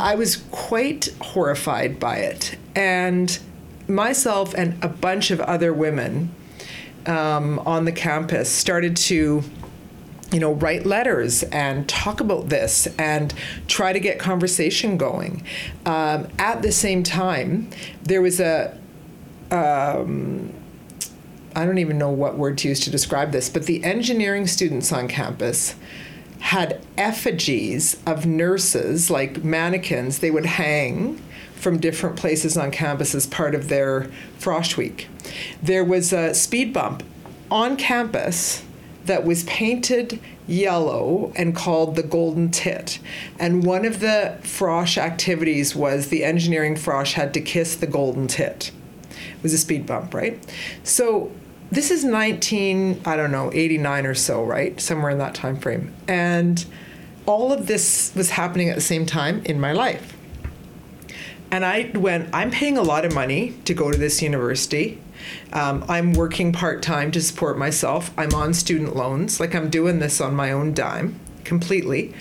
I 0.00 0.14
was 0.14 0.36
quite 0.50 1.14
horrified 1.20 2.00
by 2.00 2.16
it. 2.16 2.56
And 2.74 3.38
myself 3.88 4.54
and 4.54 4.82
a 4.82 4.88
bunch 4.88 5.30
of 5.30 5.40
other 5.40 5.72
women 5.72 6.34
um, 7.06 7.58
on 7.60 7.84
the 7.84 7.92
campus 7.92 8.50
started 8.50 8.96
to 8.96 9.42
you 10.32 10.40
know 10.40 10.52
write 10.52 10.84
letters 10.86 11.42
and 11.44 11.88
talk 11.88 12.20
about 12.20 12.48
this 12.48 12.88
and 12.98 13.32
try 13.68 13.92
to 13.92 14.00
get 14.00 14.18
conversation 14.18 14.96
going. 14.96 15.44
Um, 15.86 16.28
at 16.38 16.62
the 16.62 16.72
same 16.72 17.02
time 17.02 17.70
there 18.02 18.22
was 18.22 18.40
a 18.40 18.76
um, 19.50 20.52
I 21.54 21.64
don't 21.64 21.78
even 21.78 21.98
know 21.98 22.10
what 22.10 22.36
word 22.36 22.58
to 22.58 22.68
use 22.68 22.80
to 22.80 22.90
describe 22.90 23.30
this, 23.30 23.48
but 23.48 23.66
the 23.66 23.84
engineering 23.84 24.46
students 24.46 24.92
on 24.92 25.06
campus 25.06 25.76
had 26.40 26.84
effigies 26.98 28.02
of 28.06 28.26
nurses, 28.26 29.10
like 29.10 29.44
mannequins, 29.44 30.18
they 30.18 30.30
would 30.30 30.46
hang 30.46 31.22
from 31.64 31.78
different 31.78 32.16
places 32.16 32.56
on 32.56 32.70
campus 32.70 33.14
as 33.14 33.26
part 33.26 33.54
of 33.54 33.68
their 33.68 34.08
frosh 34.38 34.76
week. 34.76 35.08
There 35.62 35.82
was 35.82 36.12
a 36.12 36.34
speed 36.34 36.72
bump 36.72 37.02
on 37.50 37.76
campus 37.76 38.62
that 39.06 39.24
was 39.24 39.44
painted 39.44 40.20
yellow 40.46 41.32
and 41.34 41.56
called 41.56 41.96
the 41.96 42.02
Golden 42.02 42.50
Tit. 42.50 42.98
And 43.38 43.64
one 43.64 43.86
of 43.86 44.00
the 44.00 44.38
frosh 44.42 44.98
activities 44.98 45.74
was 45.74 46.08
the 46.08 46.22
engineering 46.22 46.74
frosh 46.74 47.14
had 47.14 47.32
to 47.34 47.40
kiss 47.40 47.74
the 47.76 47.86
Golden 47.86 48.26
Tit. 48.26 48.70
It 49.10 49.42
was 49.42 49.54
a 49.54 49.58
speed 49.58 49.86
bump, 49.86 50.12
right? 50.12 50.38
So 50.84 51.32
this 51.72 51.90
is 51.90 52.04
19 52.04 53.00
i 53.06 53.16
don't 53.16 53.32
know 53.32 53.50
89 53.52 54.06
or 54.06 54.14
so 54.14 54.44
right 54.44 54.78
somewhere 54.80 55.10
in 55.10 55.18
that 55.18 55.34
time 55.34 55.56
frame 55.56 55.92
and 56.06 56.64
all 57.26 57.52
of 57.52 57.66
this 57.66 58.12
was 58.14 58.30
happening 58.30 58.68
at 58.68 58.74
the 58.74 58.82
same 58.82 59.06
time 59.06 59.42
in 59.46 59.58
my 59.58 59.72
life 59.72 60.13
and 61.50 61.64
i 61.64 61.90
went 61.94 62.28
i'm 62.32 62.50
paying 62.50 62.76
a 62.76 62.82
lot 62.82 63.04
of 63.04 63.14
money 63.14 63.54
to 63.64 63.74
go 63.74 63.90
to 63.90 63.98
this 63.98 64.22
university. 64.22 65.00
Um, 65.52 65.84
i'm 65.88 66.12
working 66.12 66.52
part-time 66.52 67.10
to 67.12 67.20
support 67.22 67.56
myself. 67.58 68.10
I'm 68.18 68.34
on 68.34 68.54
student 68.54 68.96
loans. 68.96 69.40
Like 69.40 69.54
i'm 69.54 69.70
doing 69.70 69.98
this 69.98 70.20
on 70.20 70.34
my 70.34 70.52
own 70.52 70.74
dime 70.74 71.18
completely. 71.44 72.14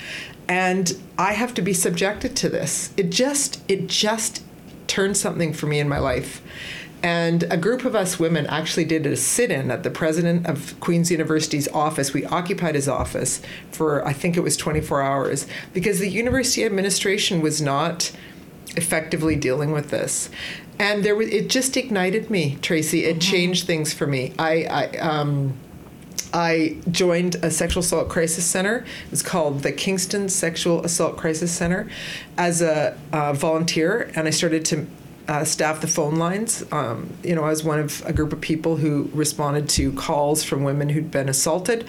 And 0.47 0.93
i 1.17 1.33
have 1.33 1.53
to 1.55 1.61
be 1.61 1.73
subjected 1.73 2.35
to 2.37 2.49
this. 2.49 2.93
It 2.97 3.09
just 3.09 3.61
it 3.67 3.87
just 3.87 4.43
turned 4.87 5.17
something 5.17 5.53
for 5.53 5.65
me 5.65 5.79
in 5.79 5.89
my 5.89 5.99
life. 5.99 6.41
And 7.03 7.43
a 7.51 7.57
group 7.57 7.83
of 7.83 7.95
us 7.95 8.17
women 8.17 8.47
actually 8.47 8.85
did 8.85 9.05
a 9.05 9.17
sit 9.17 9.51
in 9.51 9.69
at 9.69 9.83
the 9.83 9.89
president 9.89 10.47
of 10.47 10.79
Queen's 10.79 11.11
University's 11.11 11.67
office. 11.67 12.13
We 12.13 12.25
occupied 12.25 12.75
his 12.75 12.87
office 12.87 13.41
for, 13.71 14.07
I 14.07 14.13
think 14.13 14.37
it 14.37 14.39
was 14.39 14.55
24 14.55 15.01
hours, 15.01 15.45
because 15.73 15.99
the 15.99 16.07
university 16.07 16.63
administration 16.63 17.41
was 17.41 17.61
not 17.61 18.13
effectively 18.75 19.35
dealing 19.35 19.71
with 19.71 19.89
this. 19.89 20.29
And 20.79 21.03
there 21.03 21.15
was, 21.15 21.29
it 21.29 21.49
just 21.49 21.77
ignited 21.77 22.29
me, 22.29 22.57
Tracy. 22.61 23.05
It 23.05 23.11
mm-hmm. 23.11 23.19
changed 23.19 23.67
things 23.67 23.93
for 23.93 24.07
me. 24.07 24.33
I, 24.39 24.63
I 24.63 24.97
um, 24.97 25.53
I 26.33 26.77
joined 26.89 27.35
a 27.35 27.51
sexual 27.51 27.81
assault 27.81 28.09
crisis 28.09 28.43
center. 28.43 28.85
It's 29.11 29.21
called 29.21 29.61
the 29.61 29.71
Kingston 29.71 30.29
Sexual 30.29 30.83
Assault 30.83 31.15
Crisis 31.15 31.51
Center 31.51 31.87
as 32.37 32.61
a 32.63 32.97
uh, 33.11 33.33
volunteer, 33.33 34.11
and 34.15 34.27
I 34.27 34.31
started 34.31 34.65
to 34.65 34.87
uh, 35.27 35.43
staff 35.45 35.79
the 35.81 35.87
phone 35.87 36.15
lines. 36.15 36.65
Um, 36.71 37.13
you 37.23 37.35
know, 37.35 37.43
I 37.43 37.49
was 37.49 37.63
one 37.63 37.79
of 37.79 38.03
a 38.05 38.13
group 38.13 38.33
of 38.33 38.41
people 38.41 38.77
who 38.77 39.09
responded 39.13 39.69
to 39.69 39.91
calls 39.93 40.43
from 40.43 40.63
women 40.63 40.89
who'd 40.89 41.11
been 41.11 41.29
assaulted. 41.29 41.85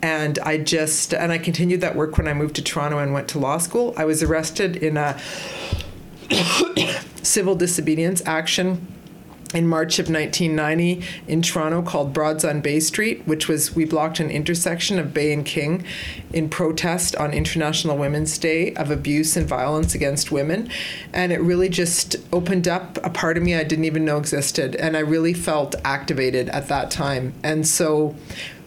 And 0.00 0.38
I 0.40 0.58
just, 0.58 1.14
and 1.14 1.30
I 1.30 1.38
continued 1.38 1.80
that 1.82 1.94
work 1.94 2.18
when 2.18 2.26
I 2.26 2.34
moved 2.34 2.56
to 2.56 2.62
Toronto 2.62 2.98
and 2.98 3.12
went 3.12 3.28
to 3.28 3.38
law 3.38 3.58
school. 3.58 3.94
I 3.96 4.04
was 4.04 4.20
arrested 4.20 4.74
in 4.74 4.96
a 4.96 5.20
civil 7.22 7.54
disobedience 7.54 8.22
action 8.26 8.86
in 9.54 9.66
March 9.66 9.98
of 9.98 10.08
1990 10.08 11.04
in 11.28 11.42
Toronto 11.42 11.82
called 11.82 12.12
Broads 12.12 12.44
on 12.44 12.60
Bay 12.60 12.80
Street, 12.80 13.22
which 13.26 13.48
was 13.48 13.74
we 13.74 13.84
blocked 13.84 14.20
an 14.20 14.30
intersection 14.30 14.98
of 14.98 15.12
Bay 15.12 15.32
and 15.32 15.44
King 15.44 15.84
in 16.32 16.48
protest 16.48 17.14
on 17.16 17.32
International 17.32 17.96
Women's 17.96 18.38
Day 18.38 18.74
of 18.74 18.90
abuse 18.90 19.36
and 19.36 19.46
violence 19.46 19.94
against 19.94 20.32
women. 20.32 20.70
And 21.12 21.32
it 21.32 21.40
really 21.40 21.68
just 21.68 22.16
opened 22.32 22.66
up 22.66 22.98
a 23.04 23.10
part 23.10 23.36
of 23.36 23.42
me 23.42 23.54
I 23.54 23.64
didn't 23.64 23.84
even 23.84 24.04
know 24.04 24.18
existed. 24.18 24.74
And 24.76 24.96
I 24.96 25.00
really 25.00 25.34
felt 25.34 25.74
activated 25.84 26.48
at 26.48 26.68
that 26.68 26.90
time. 26.90 27.34
And 27.42 27.66
so, 27.66 28.16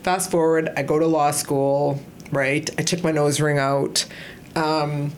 fast 0.03 0.29
forward, 0.29 0.69
I 0.77 0.83
go 0.83 0.99
to 0.99 1.07
law 1.07 1.31
school, 1.31 1.99
right? 2.31 2.69
I 2.77 2.83
took 2.83 3.03
my 3.03 3.11
nose 3.11 3.41
ring 3.41 3.57
out, 3.57 4.05
um, 4.55 5.13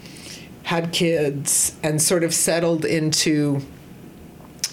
had 0.68 0.92
kids, 0.92 1.78
and 1.82 2.02
sort 2.02 2.26
of 2.26 2.34
settled 2.34 2.84
into 2.84 3.62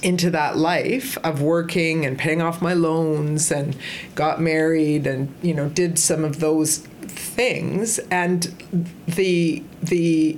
into 0.03 0.29
that 0.29 0.57
life 0.57 1.17
of 1.19 1.41
working 1.41 2.05
and 2.05 2.19
paying 2.19 2.43
off 2.43 2.61
my 2.61 2.75
loans 2.75 3.53
and 3.53 3.77
got 4.17 4.41
married 4.41 5.07
and 5.07 5.33
you 5.41 5.55
know 5.55 5.69
did 5.69 5.99
some 5.99 6.25
of 6.25 6.41
those 6.41 6.79
things 6.79 7.99
and 8.11 8.43
the 9.07 9.63
the 9.83 10.37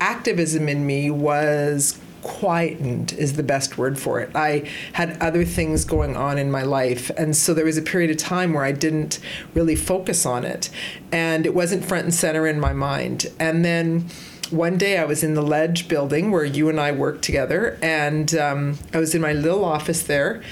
activism 0.00 0.68
in 0.68 0.84
me 0.84 1.08
was 1.08 1.98
quietened 2.22 3.12
is 3.12 3.34
the 3.34 3.42
best 3.44 3.78
word 3.78 3.96
for 3.96 4.18
it. 4.18 4.28
I 4.34 4.68
had 4.94 5.16
other 5.22 5.44
things 5.44 5.84
going 5.84 6.16
on 6.16 6.38
in 6.38 6.50
my 6.50 6.62
life. 6.62 7.08
And 7.16 7.36
so 7.36 7.54
there 7.54 7.64
was 7.64 7.78
a 7.78 7.82
period 7.82 8.10
of 8.10 8.16
time 8.16 8.52
where 8.52 8.64
I 8.64 8.72
didn't 8.72 9.20
really 9.54 9.76
focus 9.76 10.26
on 10.26 10.44
it. 10.44 10.68
And 11.12 11.46
it 11.46 11.54
wasn't 11.54 11.84
front 11.84 12.02
and 12.02 12.12
center 12.12 12.44
in 12.48 12.58
my 12.58 12.72
mind. 12.72 13.26
And 13.38 13.64
then 13.64 14.06
one 14.50 14.78
day 14.78 14.98
I 14.98 15.04
was 15.04 15.22
in 15.22 15.34
the 15.34 15.42
Ledge 15.42 15.88
building 15.88 16.30
where 16.30 16.44
you 16.44 16.68
and 16.68 16.80
I 16.80 16.92
worked 16.92 17.22
together, 17.22 17.78
and 17.82 18.34
um, 18.34 18.78
I 18.92 18.98
was 18.98 19.14
in 19.14 19.20
my 19.20 19.32
little 19.32 19.64
office 19.64 20.02
there, 20.02 20.42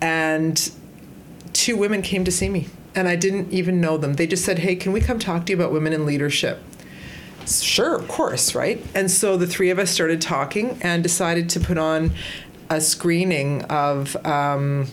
and 0.00 0.70
two 1.52 1.76
women 1.76 2.02
came 2.02 2.24
to 2.24 2.32
see 2.32 2.48
me, 2.48 2.68
and 2.94 3.08
I 3.08 3.16
didn't 3.16 3.52
even 3.52 3.80
know 3.80 3.96
them. 3.96 4.14
They 4.14 4.26
just 4.26 4.44
said, 4.44 4.60
Hey, 4.60 4.76
can 4.76 4.92
we 4.92 5.00
come 5.00 5.18
talk 5.18 5.46
to 5.46 5.52
you 5.52 5.58
about 5.58 5.72
women 5.72 5.92
in 5.92 6.06
leadership? 6.06 6.60
Sure, 7.46 7.96
of 7.96 8.06
course, 8.06 8.54
right? 8.54 8.84
And 8.94 9.10
so 9.10 9.36
the 9.36 9.46
three 9.46 9.70
of 9.70 9.78
us 9.78 9.90
started 9.90 10.20
talking 10.20 10.78
and 10.82 11.02
decided 11.02 11.48
to 11.50 11.60
put 11.60 11.78
on 11.78 12.12
a 12.68 12.80
screening 12.80 13.62
of. 13.64 14.14
Um, 14.24 14.88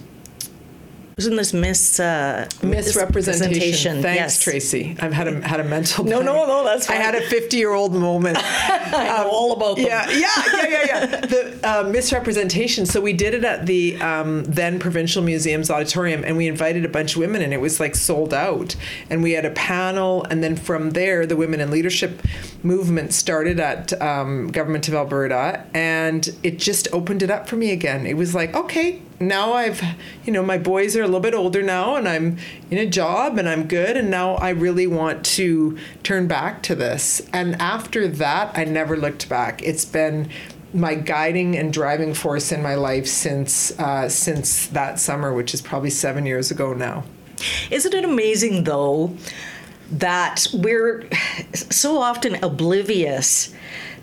wasn't 1.18 1.36
this 1.36 1.52
miss 1.52 2.00
uh, 2.00 2.48
Miss 2.62 2.96
Representation? 2.96 4.04
Thanks, 4.04 4.20
yes. 4.20 4.40
Tracy. 4.40 4.96
I've 5.00 5.14
had 5.14 5.28
a 5.28 5.48
had 5.48 5.60
a 5.60 5.64
mental. 5.64 6.06
No, 6.06 6.22
no, 6.22 6.46
no. 6.46 6.64
That's 6.64 6.86
fine. 6.86 6.98
I 6.98 7.02
had 7.02 7.16
a 7.16 7.22
fifty 7.22 7.58
year 7.58 7.74
old 7.74 7.92
moment. 7.92 8.38
I 8.42 9.08
know 9.18 9.24
um, 9.24 9.30
all 9.32 9.54
about 9.54 9.78
them. 9.78 9.88
Yeah, 9.88 10.08
yeah, 10.12 10.28
yeah, 10.54 10.68
yeah, 10.68 10.86
yeah. 10.86 11.06
the 11.22 11.60
uh, 11.64 11.90
Miss 11.90 12.14
Representation. 12.14 12.86
So 12.86 13.02
we 13.02 13.14
did 13.14 13.34
it 13.34 13.44
at 13.44 13.66
the 13.66 14.00
um, 14.00 14.44
then 14.44 14.78
Provincial 14.78 15.24
Museum's 15.24 15.72
auditorium, 15.72 16.24
and 16.24 16.38
we 16.38 16.48
invited 16.48 16.86
a 16.86 16.90
bunch 16.90 17.16
of 17.16 17.20
women, 17.20 17.42
and 17.42 17.52
it 17.52 17.62
was 17.62 17.80
like 17.80 17.96
sold 17.96 18.32
out. 18.32 18.76
And 19.10 19.24
we 19.24 19.32
had 19.32 19.44
a 19.44 19.52
panel, 19.52 20.24
and 20.26 20.44
then 20.44 20.56
from 20.56 20.92
there, 20.92 21.26
the 21.26 21.36
Women 21.36 21.60
in 21.62 21.72
Leadership 21.72 22.22
movement 22.62 23.12
started 23.12 23.60
at 23.60 24.00
um, 24.00 24.50
Government 24.50 24.88
of 24.88 24.94
Alberta, 24.94 25.66
and 25.74 26.30
it 26.44 26.60
just 26.60 26.88
opened 26.94 27.24
it 27.24 27.32
up 27.32 27.50
for 27.50 27.56
me 27.56 27.72
again. 27.72 28.06
It 28.06 28.18
was 28.18 28.36
like, 28.36 28.56
okay, 28.56 29.02
now 29.20 29.54
I've, 29.54 29.82
you 30.26 30.32
know, 30.32 30.44
my 30.44 30.58
boys 30.58 30.96
are 30.96 31.02
a 31.02 31.06
little 31.06 31.20
bit 31.20 31.34
older 31.34 31.64
now 31.64 31.96
and 31.96 32.08
I'm 32.08 32.38
in 32.70 32.78
a 32.78 32.86
job 32.86 33.38
and 33.38 33.50
I'm 33.50 33.68
good. 33.68 33.98
And 33.98 34.12
now 34.12 34.36
I 34.36 34.50
really 34.50 34.88
want 34.88 35.26
to 35.26 35.78
turn 36.04 36.28
back 36.28 36.62
to 36.64 36.76
this. 36.76 37.22
And 37.34 37.60
after 37.62 38.08
that, 38.08 38.58
I 38.58 38.66
never 38.66 38.96
looked 38.96 39.28
back. 39.28 39.64
It's 39.64 39.86
been 39.86 40.30
my 40.74 40.96
guiding 40.96 41.58
and 41.58 41.74
driving 41.74 42.14
force 42.14 42.52
in 42.52 42.62
my 42.62 42.76
life 42.76 43.08
since 43.08 43.78
uh, 43.80 44.10
since 44.10 44.68
that 44.68 45.00
summer, 45.00 45.34
which 45.34 45.54
is 45.54 45.62
probably 45.62 45.90
seven 45.90 46.26
years 46.26 46.52
ago 46.52 46.74
now. 46.74 47.04
Isn't 47.72 47.94
it 47.94 48.04
amazing 48.04 48.66
though 48.66 49.16
that 49.90 50.48
we're 50.54 51.08
so 51.54 52.00
often 52.00 52.36
oblivious 52.44 53.54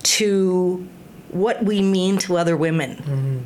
to 0.02 0.88
what 1.34 1.62
we 1.64 1.82
mean 1.82 2.18
to 2.18 2.36
other 2.36 2.56
women? 2.56 2.96
Mm-hmm 2.96 3.38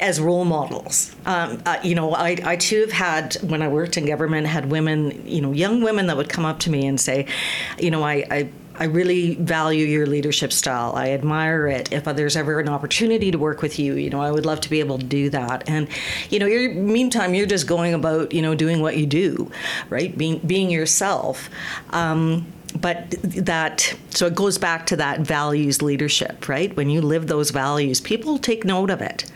as 0.00 0.20
role 0.20 0.44
models. 0.44 1.14
Um, 1.26 1.60
uh, 1.66 1.78
you 1.82 1.94
know, 1.94 2.14
I, 2.14 2.38
I 2.44 2.56
too 2.56 2.82
have 2.82 2.92
had, 2.92 3.34
when 3.42 3.62
I 3.62 3.68
worked 3.68 3.96
in 3.96 4.06
government, 4.06 4.46
had 4.46 4.70
women, 4.70 5.26
you 5.26 5.40
know, 5.40 5.52
young 5.52 5.82
women 5.82 6.06
that 6.06 6.16
would 6.16 6.28
come 6.28 6.44
up 6.44 6.60
to 6.60 6.70
me 6.70 6.86
and 6.86 7.00
say, 7.00 7.26
you 7.78 7.90
know, 7.90 8.02
I, 8.02 8.24
I 8.30 8.50
I 8.78 8.84
really 8.84 9.36
value 9.36 9.86
your 9.86 10.06
leadership 10.06 10.52
style. 10.52 10.92
I 10.94 11.10
admire 11.10 11.66
it. 11.66 11.92
If 11.92 12.04
there's 12.04 12.36
ever 12.36 12.60
an 12.60 12.68
opportunity 12.68 13.30
to 13.30 13.38
work 13.38 13.62
with 13.62 13.78
you, 13.78 13.94
you 13.94 14.10
know, 14.10 14.20
I 14.20 14.30
would 14.30 14.44
love 14.44 14.60
to 14.62 14.70
be 14.70 14.80
able 14.80 14.98
to 14.98 15.04
do 15.04 15.30
that. 15.30 15.68
And, 15.68 15.88
you 16.30 16.38
know, 16.38 16.46
you're, 16.46 16.72
meantime, 16.74 17.34
you're 17.34 17.46
just 17.46 17.66
going 17.66 17.94
about, 17.94 18.32
you 18.32 18.42
know, 18.42 18.54
doing 18.54 18.82
what 18.82 18.96
you 18.96 19.06
do, 19.06 19.50
right? 19.88 20.16
Being 20.16 20.38
being 20.40 20.70
yourself. 20.70 21.48
Um, 21.90 22.46
but 22.80 23.10
that 23.22 23.94
so 24.10 24.26
it 24.26 24.34
goes 24.34 24.58
back 24.58 24.86
to 24.86 24.96
that 24.96 25.20
values 25.20 25.82
leadership, 25.82 26.48
right? 26.48 26.74
When 26.76 26.90
you 26.90 27.00
live 27.00 27.26
those 27.26 27.50
values, 27.50 28.00
people 28.00 28.38
take 28.38 28.64
note 28.64 28.90
of 28.90 29.00
it. 29.00 29.30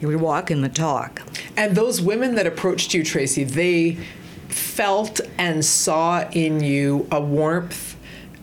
You 0.00 0.18
walk 0.18 0.50
in 0.50 0.62
the 0.62 0.68
talk. 0.68 1.22
And 1.56 1.76
those 1.76 2.00
women 2.00 2.34
that 2.36 2.46
approached 2.46 2.94
you, 2.94 3.04
Tracy, 3.04 3.44
they 3.44 3.98
felt 4.48 5.20
and 5.36 5.64
saw 5.64 6.28
in 6.30 6.60
you 6.60 7.06
a 7.10 7.20
warmth, 7.20 7.96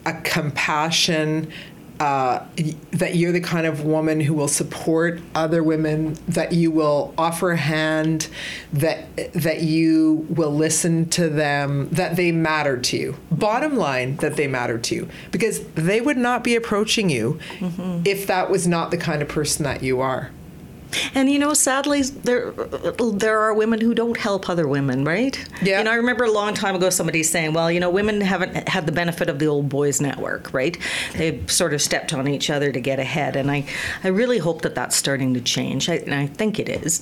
a 0.05 0.13
compassion, 0.21 1.51
uh, 1.99 2.45
that 2.91 3.15
you're 3.15 3.31
the 3.31 3.41
kind 3.41 3.65
of 3.65 3.83
woman 3.83 4.19
who 4.19 4.33
will 4.33 4.47
support 4.47 5.19
other 5.33 5.63
women, 5.63 6.17
that 6.27 6.53
you 6.53 6.71
will 6.71 7.13
offer 7.17 7.51
a 7.51 7.57
hand, 7.57 8.27
that 8.73 9.33
that 9.33 9.61
you 9.61 10.25
will 10.29 10.53
listen 10.53 11.09
to 11.09 11.29
them, 11.29 11.89
that 11.89 12.15
they 12.15 12.31
matter 12.31 12.77
to 12.77 12.97
you. 12.97 13.17
Bottom 13.31 13.77
line, 13.77 14.17
that 14.17 14.35
they 14.35 14.47
matter 14.47 14.77
to 14.77 14.95
you, 14.95 15.09
because 15.31 15.65
they 15.69 16.01
would 16.01 16.17
not 16.17 16.43
be 16.43 16.55
approaching 16.55 17.09
you 17.09 17.39
mm-hmm. 17.59 18.03
if 18.05 18.27
that 18.27 18.49
was 18.49 18.67
not 18.67 18.91
the 18.91 18.97
kind 18.97 19.21
of 19.21 19.27
person 19.27 19.63
that 19.63 19.81
you 19.81 19.99
are. 19.99 20.31
And 21.13 21.29
you 21.29 21.39
know, 21.39 21.53
sadly, 21.53 22.01
there 22.01 22.51
there 22.51 23.39
are 23.39 23.53
women 23.53 23.81
who 23.81 23.93
don't 23.93 24.17
help 24.17 24.49
other 24.49 24.67
women, 24.67 25.05
right? 25.05 25.37
Yeah. 25.61 25.79
You 25.79 25.83
know, 25.85 25.91
I 25.91 25.95
remember 25.95 26.25
a 26.25 26.31
long 26.31 26.53
time 26.53 26.75
ago 26.75 26.89
somebody 26.89 27.23
saying, 27.23 27.53
"Well, 27.53 27.71
you 27.71 27.79
know, 27.79 27.89
women 27.89 28.21
haven't 28.21 28.67
had 28.69 28.85
the 28.85 28.91
benefit 28.91 29.29
of 29.29 29.39
the 29.39 29.47
old 29.47 29.69
boys' 29.69 30.01
network, 30.01 30.53
right? 30.53 30.77
They 31.13 31.45
sort 31.47 31.73
of 31.73 31.81
stepped 31.81 32.13
on 32.13 32.27
each 32.27 32.49
other 32.49 32.71
to 32.71 32.79
get 32.79 32.99
ahead." 32.99 33.35
And 33.35 33.51
I, 33.51 33.65
I 34.03 34.09
really 34.09 34.37
hope 34.37 34.61
that 34.61 34.75
that's 34.75 34.95
starting 34.95 35.33
to 35.33 35.41
change. 35.41 35.89
I, 35.89 35.95
and 35.95 36.13
I 36.13 36.27
think 36.27 36.59
it 36.59 36.69
is. 36.69 37.01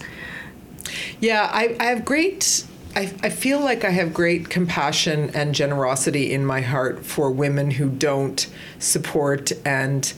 Yeah, 1.20 1.50
I, 1.52 1.76
I 1.80 1.86
have 1.86 2.06
great. 2.06 2.66
I, 2.96 3.14
I 3.24 3.30
feel 3.30 3.60
like 3.60 3.84
I 3.84 3.90
have 3.90 4.14
great 4.14 4.50
compassion 4.50 5.30
and 5.34 5.54
generosity 5.54 6.32
in 6.32 6.46
my 6.46 6.62
heart 6.62 7.06
for 7.06 7.30
women 7.30 7.72
who 7.72 7.90
don't 7.90 8.48
support 8.80 9.52
and 9.66 10.14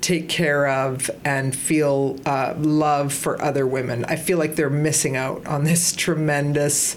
take 0.00 0.28
care 0.28 0.66
of 0.66 1.10
and 1.24 1.54
feel 1.54 2.18
uh, 2.26 2.54
love 2.58 3.12
for 3.12 3.40
other 3.42 3.66
women. 3.66 4.04
I 4.06 4.16
feel 4.16 4.38
like 4.38 4.56
they're 4.56 4.70
missing 4.70 5.16
out 5.16 5.46
on 5.46 5.64
this 5.64 5.92
tremendous 5.96 6.96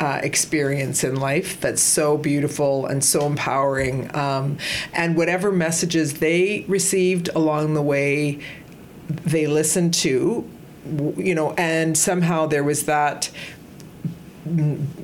uh, 0.00 0.20
experience 0.22 1.04
in 1.04 1.16
life 1.16 1.60
that's 1.60 1.82
so 1.82 2.18
beautiful 2.18 2.86
and 2.86 3.04
so 3.04 3.26
empowering. 3.26 4.14
Um, 4.16 4.58
and 4.92 5.16
whatever 5.16 5.52
messages 5.52 6.14
they 6.14 6.64
received 6.66 7.28
along 7.34 7.74
the 7.74 7.82
way, 7.82 8.40
they 9.08 9.46
listened 9.46 9.94
to, 9.94 10.48
you 11.16 11.34
know, 11.34 11.52
and 11.52 11.96
somehow 11.96 12.46
there 12.46 12.64
was 12.64 12.86
that 12.86 13.30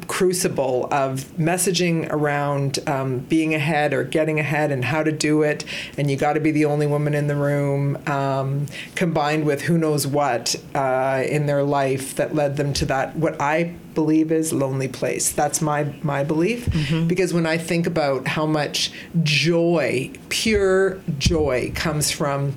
crucible 0.09 0.88
of 0.90 1.24
messaging 1.37 2.11
around 2.11 2.79
um, 2.88 3.20
being 3.20 3.55
ahead 3.55 3.94
or 3.94 4.03
getting 4.03 4.40
ahead 4.40 4.72
and 4.72 4.85
how 4.85 5.03
to 5.03 5.12
do 5.12 5.42
it, 5.42 5.64
and 5.96 6.11
you 6.11 6.16
got 6.16 6.33
to 6.33 6.40
be 6.40 6.51
the 6.51 6.64
only 6.64 6.87
woman 6.87 7.14
in 7.14 7.27
the 7.29 7.37
room, 7.37 7.96
um, 8.09 8.66
combined 8.94 9.44
with 9.44 9.62
who 9.62 9.79
knows 9.79 10.07
what 10.07 10.57
uh, 10.74 11.22
in 11.27 11.46
their 11.46 11.62
life 11.62 12.16
that 12.16 12.35
led 12.35 12.57
them 12.57 12.72
to 12.72 12.85
that 12.87 13.14
what 13.16 13.40
I 13.40 13.74
believe 13.94 14.31
is 14.33 14.53
lonely 14.53 14.88
place. 14.88 15.33
That's 15.33 15.61
my 15.61 15.92
my 16.03 16.24
belief 16.24 16.66
mm-hmm. 16.66 17.07
because 17.07 17.33
when 17.33 17.46
I 17.46 17.59
think 17.59 17.87
about 17.87 18.27
how 18.27 18.46
much 18.46 18.92
joy, 19.22 20.11
pure 20.29 21.01
joy, 21.18 21.72
comes 21.74 22.11
from 22.11 22.55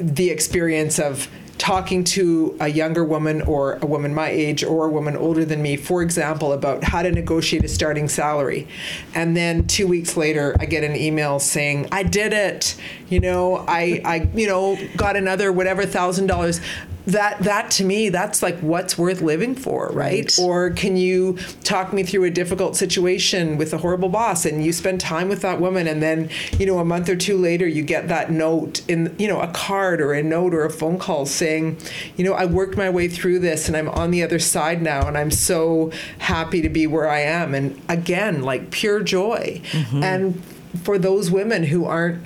the 0.00 0.30
experience 0.30 0.98
of 0.98 1.28
talking 1.58 2.04
to 2.04 2.56
a 2.60 2.68
younger 2.68 3.04
woman 3.04 3.42
or 3.42 3.74
a 3.82 3.86
woman 3.86 4.14
my 4.14 4.28
age 4.28 4.64
or 4.64 4.86
a 4.86 4.90
woman 4.90 5.16
older 5.16 5.44
than 5.44 5.60
me, 5.60 5.76
for 5.76 6.02
example, 6.02 6.52
about 6.52 6.84
how 6.84 7.02
to 7.02 7.10
negotiate 7.10 7.64
a 7.64 7.68
starting 7.68 8.08
salary. 8.08 8.66
And 9.14 9.36
then 9.36 9.66
two 9.66 9.86
weeks 9.86 10.16
later, 10.16 10.56
I 10.60 10.66
get 10.66 10.84
an 10.84 10.96
email 10.96 11.38
saying, 11.38 11.88
I 11.92 12.04
did 12.04 12.32
it. 12.32 12.76
You 13.08 13.20
know, 13.20 13.56
I, 13.68 14.00
I 14.04 14.28
you 14.34 14.46
know, 14.46 14.78
got 14.96 15.16
another 15.16 15.52
whatever 15.52 15.84
thousand 15.84 16.28
dollars 16.28 16.60
that 17.08 17.38
that 17.38 17.70
to 17.70 17.84
me 17.84 18.10
that's 18.10 18.42
like 18.42 18.58
what's 18.60 18.98
worth 18.98 19.22
living 19.22 19.54
for 19.54 19.86
right? 19.86 19.96
right? 19.96 20.38
or 20.38 20.68
can 20.70 20.94
you 20.94 21.38
talk 21.64 21.90
me 21.94 22.02
through 22.02 22.24
a 22.24 22.30
difficult 22.30 22.76
situation 22.76 23.56
with 23.56 23.72
a 23.72 23.78
horrible 23.78 24.10
boss 24.10 24.44
and 24.44 24.62
you 24.62 24.72
spend 24.74 25.00
time 25.00 25.26
with 25.26 25.40
that 25.40 25.58
woman 25.58 25.86
and 25.86 26.02
then 26.02 26.28
you 26.58 26.66
know 26.66 26.78
a 26.78 26.84
month 26.84 27.08
or 27.08 27.16
two 27.16 27.38
later 27.38 27.66
you 27.66 27.82
get 27.82 28.08
that 28.08 28.30
note 28.30 28.86
in 28.88 29.14
you 29.18 29.26
know 29.26 29.40
a 29.40 29.48
card 29.48 30.02
or 30.02 30.12
a 30.12 30.22
note 30.22 30.52
or 30.52 30.66
a 30.66 30.70
phone 30.70 30.98
call 30.98 31.24
saying 31.24 31.78
you 32.16 32.24
know 32.24 32.34
I 32.34 32.44
worked 32.44 32.76
my 32.76 32.90
way 32.90 33.08
through 33.08 33.38
this 33.38 33.68
and 33.68 33.76
I'm 33.76 33.88
on 33.88 34.10
the 34.10 34.22
other 34.22 34.38
side 34.38 34.82
now 34.82 35.08
and 35.08 35.16
I'm 35.16 35.30
so 35.30 35.90
happy 36.18 36.60
to 36.60 36.68
be 36.68 36.86
where 36.86 37.08
I 37.08 37.20
am 37.20 37.54
and 37.54 37.80
again 37.88 38.42
like 38.42 38.70
pure 38.70 39.02
joy 39.02 39.62
mm-hmm. 39.70 40.02
and 40.02 40.44
for 40.82 40.98
those 40.98 41.30
women 41.30 41.64
who 41.64 41.86
aren't 41.86 42.22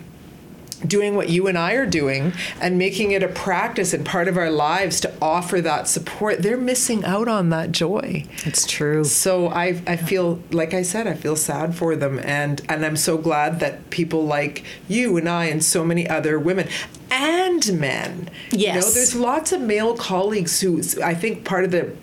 doing 0.87 1.15
what 1.15 1.29
you 1.29 1.47
and 1.47 1.57
I 1.57 1.73
are 1.75 1.87
doing 1.87 2.33
and 2.61 2.79
making 2.79 3.13
it 3.13 3.23
a 3.23 3.29
practice 3.29 3.93
and 3.93 4.05
part 4.05 4.29
of 4.29 4.37
our 4.37 4.51
lives 4.51 5.01
to 5.01 5.13
offer 5.21 5.61
that 5.61 5.89
support, 5.89 6.43
they're 6.43 6.57
missing 6.57 7.05
out 7.05 7.29
on 7.29 7.51
that 7.51 7.73
joy. 7.73 8.25
It's 8.45 8.67
true. 8.67 9.05
So 9.05 9.49
I, 9.49 9.81
I 9.87 9.97
feel, 9.97 10.43
like 10.51 10.75
I 10.75 10.83
said, 10.83 11.07
I 11.07 11.15
feel 11.15 11.37
sad 11.37 11.75
for 11.75 11.97
them. 11.97 12.19
And, 12.19 12.63
and 12.69 12.85
I'm 12.85 12.97
so 12.97 13.19
glad 13.19 13.61
that 13.61 13.91
people 13.91 14.25
like 14.25 14.65
you 14.89 15.17
and 15.17 15.29
I 15.29 15.47
and 15.47 15.63
so 15.63 15.85
many 15.85 16.09
other 16.09 16.39
women 16.39 16.69
and 17.11 17.79
men. 17.79 18.31
Yes. 18.51 18.75
You 18.75 18.81
know, 18.81 18.91
there's 18.95 19.15
lots 19.15 19.53
of 19.53 19.61
male 19.61 19.95
colleagues 19.95 20.61
who 20.61 20.83
I 21.03 21.15
think 21.15 21.45
part 21.45 21.65
of 21.65 21.71
the 21.71 21.95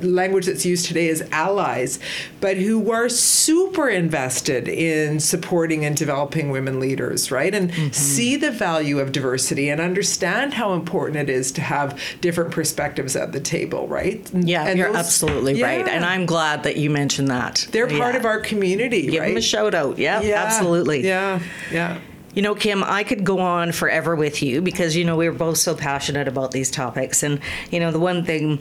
language 0.00 0.46
that's 0.46 0.64
used 0.64 0.86
today 0.86 1.08
is 1.08 1.22
allies, 1.32 1.98
but 2.40 2.56
who 2.56 2.90
are 2.90 3.08
super 3.08 3.88
invested 3.88 4.68
in 4.68 5.20
supporting 5.20 5.84
and 5.84 5.96
developing 5.96 6.50
women 6.50 6.80
leaders, 6.80 7.30
right? 7.30 7.54
And 7.54 7.70
mm-hmm. 7.70 7.92
see 7.92 8.36
the 8.36 8.50
value 8.50 8.98
of 8.98 9.12
diversity 9.12 9.68
and 9.68 9.80
understand 9.80 10.54
how 10.54 10.72
important 10.72 11.16
it 11.18 11.30
is 11.30 11.52
to 11.52 11.60
have 11.60 12.00
different 12.20 12.50
perspectives 12.50 13.16
at 13.16 13.32
the 13.32 13.40
table, 13.40 13.86
right? 13.88 14.28
Yeah, 14.32 14.66
and 14.66 14.78
you're 14.78 14.88
those, 14.88 14.96
absolutely 14.96 15.54
yeah. 15.54 15.66
right. 15.66 15.88
And 15.88 16.04
I'm 16.04 16.26
glad 16.26 16.62
that 16.64 16.76
you 16.76 16.90
mentioned 16.90 17.28
that. 17.28 17.66
They're 17.70 17.86
part 17.86 18.14
yeah. 18.14 18.20
of 18.20 18.24
our 18.24 18.40
community, 18.40 19.06
Give 19.06 19.20
right? 19.20 19.28
them 19.28 19.36
a 19.36 19.42
shout 19.42 19.74
out. 19.74 19.98
Yeah, 19.98 20.20
yeah, 20.20 20.42
absolutely. 20.42 21.06
Yeah, 21.06 21.40
yeah. 21.70 22.00
You 22.34 22.42
know, 22.42 22.54
Kim, 22.54 22.84
I 22.84 23.02
could 23.02 23.24
go 23.24 23.40
on 23.40 23.72
forever 23.72 24.14
with 24.14 24.40
you 24.40 24.62
because, 24.62 24.94
you 24.94 25.04
know, 25.04 25.16
we're 25.16 25.32
both 25.32 25.58
so 25.58 25.74
passionate 25.74 26.28
about 26.28 26.52
these 26.52 26.70
topics. 26.70 27.24
And, 27.24 27.40
you 27.72 27.80
know, 27.80 27.90
the 27.90 27.98
one 27.98 28.24
thing 28.24 28.60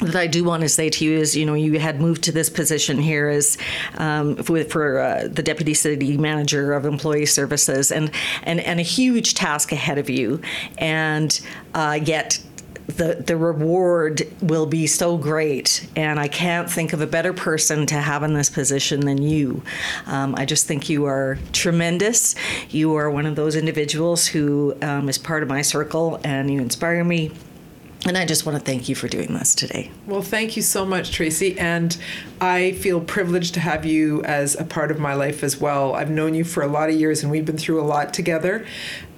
that 0.00 0.16
I 0.16 0.26
do 0.26 0.44
want 0.44 0.62
to 0.62 0.68
say 0.68 0.90
to 0.90 1.04
you 1.04 1.18
is, 1.18 1.36
you 1.36 1.46
know, 1.46 1.54
you 1.54 1.78
had 1.78 2.00
moved 2.00 2.24
to 2.24 2.32
this 2.32 2.50
position 2.50 2.98
here 2.98 3.28
as 3.28 3.56
um, 3.96 4.36
for, 4.36 4.62
for 4.64 4.98
uh, 4.98 5.28
the 5.28 5.42
deputy 5.42 5.74
city 5.74 6.16
manager 6.18 6.74
of 6.74 6.84
employee 6.84 7.26
services, 7.26 7.90
and 7.90 8.10
and 8.42 8.60
and 8.60 8.78
a 8.78 8.82
huge 8.82 9.34
task 9.34 9.72
ahead 9.72 9.98
of 9.98 10.10
you, 10.10 10.40
and 10.78 11.40
uh, 11.74 11.98
yet. 12.02 12.42
The, 12.88 13.16
the 13.26 13.36
reward 13.36 14.22
will 14.40 14.64
be 14.64 14.86
so 14.86 15.18
great, 15.18 15.88
and 15.96 16.20
I 16.20 16.28
can't 16.28 16.70
think 16.70 16.92
of 16.92 17.00
a 17.00 17.06
better 17.06 17.32
person 17.32 17.84
to 17.86 17.96
have 17.96 18.22
in 18.22 18.32
this 18.32 18.48
position 18.48 19.00
than 19.00 19.20
you. 19.20 19.64
Um, 20.06 20.36
I 20.36 20.44
just 20.44 20.68
think 20.68 20.88
you 20.88 21.04
are 21.04 21.36
tremendous. 21.52 22.36
You 22.70 22.94
are 22.94 23.10
one 23.10 23.26
of 23.26 23.34
those 23.34 23.56
individuals 23.56 24.28
who 24.28 24.76
um, 24.82 25.08
is 25.08 25.18
part 25.18 25.42
of 25.42 25.48
my 25.48 25.62
circle, 25.62 26.20
and 26.22 26.48
you 26.48 26.60
inspire 26.60 27.02
me 27.02 27.32
and 28.04 28.16
I 28.16 28.24
just 28.24 28.46
want 28.46 28.58
to 28.58 28.64
thank 28.64 28.88
you 28.88 28.94
for 28.94 29.08
doing 29.08 29.34
this 29.34 29.54
today. 29.54 29.90
Well, 30.06 30.22
thank 30.22 30.56
you 30.56 30.62
so 30.62 30.84
much, 30.84 31.12
Tracy. 31.12 31.58
And 31.58 31.96
I 32.40 32.72
feel 32.72 33.00
privileged 33.00 33.54
to 33.54 33.60
have 33.60 33.84
you 33.84 34.22
as 34.24 34.54
a 34.54 34.64
part 34.64 34.90
of 34.90 34.98
my 34.98 35.14
life 35.14 35.42
as 35.42 35.60
well. 35.60 35.94
I've 35.94 36.10
known 36.10 36.34
you 36.34 36.44
for 36.44 36.62
a 36.62 36.68
lot 36.68 36.88
of 36.88 36.94
years 36.94 37.22
and 37.22 37.32
we've 37.32 37.44
been 37.44 37.58
through 37.58 37.80
a 37.80 37.84
lot 37.84 38.14
together. 38.14 38.66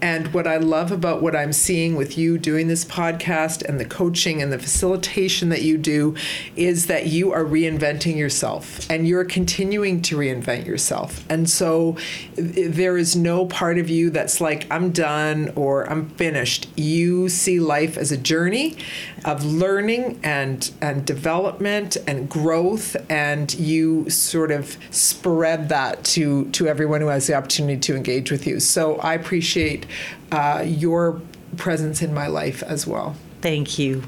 And 0.01 0.33
what 0.33 0.47
I 0.47 0.59
love 0.59 0.93
about 0.93 1.23
what 1.23 1.35
I'm 1.35 1.53
seeing 1.53 1.97
with 1.97 2.17
you 2.17 2.39
doing 2.39 2.69
this 2.69 2.85
podcast 2.85 3.63
and 3.63 3.81
the 3.81 3.85
coaching 3.85 4.41
and 4.41 4.53
the 4.53 4.59
facilitation 4.59 5.49
that 5.49 5.63
you 5.63 5.77
do 5.77 6.15
is 6.55 6.87
that 6.87 7.07
you 7.07 7.33
are 7.33 7.45
reinventing 7.45 8.17
yourself 8.17 8.89
and 8.91 9.09
you're 9.09 9.25
continuing 9.25 10.01
to 10.03 10.17
reinvent 10.17 10.67
yourself. 10.67 11.25
And 11.29 11.51
so 11.51 11.97
there 12.37 12.97
is 12.97 13.17
no 13.17 13.47
part 13.47 13.79
of 13.79 13.91
you 13.91 14.11
that's 14.11 14.41
like, 14.41 14.71
I'm 14.71 14.93
done 14.93 15.53
or 15.57 15.91
I'm 15.91 16.11
finished. 16.11 16.69
You 16.77 17.29
see 17.29 17.59
life 17.59 17.97
as 17.97 18.13
a 18.13 18.17
journey 18.17 18.77
of 19.25 19.45
learning 19.45 20.21
and, 20.23 20.71
and 20.81 21.05
development 21.05 21.97
and 22.07 22.29
growth, 22.29 22.97
and 23.11 23.53
you 23.55 24.09
sort 24.09 24.53
of 24.53 24.77
spread 24.91 25.69
that 25.71 26.05
to, 26.05 26.49
to 26.51 26.69
everyone 26.69 27.01
who 27.01 27.09
has 27.09 27.27
the 27.27 27.35
opportunity 27.35 27.81
to 27.81 27.97
engage 27.97 28.31
with 28.31 28.47
you. 28.47 28.61
So 28.61 28.97
I 28.99 29.15
appreciate 29.15 29.87
uh, 30.33 30.65
your 30.67 31.21
presence 31.57 32.03
in 32.03 32.15
my 32.15 32.27
life 32.27 32.63
as 32.63 32.87
well. 32.87 33.17
Thank 33.41 33.79
you. 33.79 34.03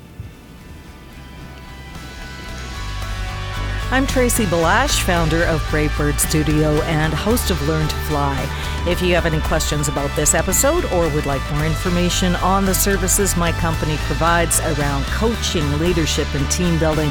I'm 3.92 4.06
Tracy 4.06 4.44
Balash, 4.44 5.02
founder 5.02 5.42
of 5.46 5.66
Brave 5.68 5.90
Bird 5.96 6.20
Studio 6.20 6.80
and 6.82 7.12
host 7.12 7.50
of 7.50 7.60
Learn 7.66 7.88
to 7.88 7.96
Fly. 8.06 8.38
If 8.86 9.02
you 9.02 9.16
have 9.16 9.26
any 9.26 9.40
questions 9.40 9.88
about 9.88 10.14
this 10.14 10.32
episode 10.32 10.84
or 10.92 11.08
would 11.08 11.26
like 11.26 11.42
more 11.52 11.66
information 11.66 12.36
on 12.36 12.64
the 12.64 12.74
services 12.74 13.36
my 13.36 13.50
company 13.50 13.96
provides 14.02 14.60
around 14.60 15.06
coaching, 15.06 15.68
leadership, 15.80 16.32
and 16.34 16.48
team 16.52 16.78
building, 16.78 17.10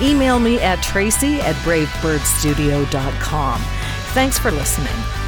email 0.00 0.38
me 0.38 0.58
at 0.60 0.82
tracy 0.82 1.42
at 1.42 1.56
bravebirdstudio.com. 1.56 3.60
Thanks 4.14 4.38
for 4.38 4.50
listening. 4.50 5.23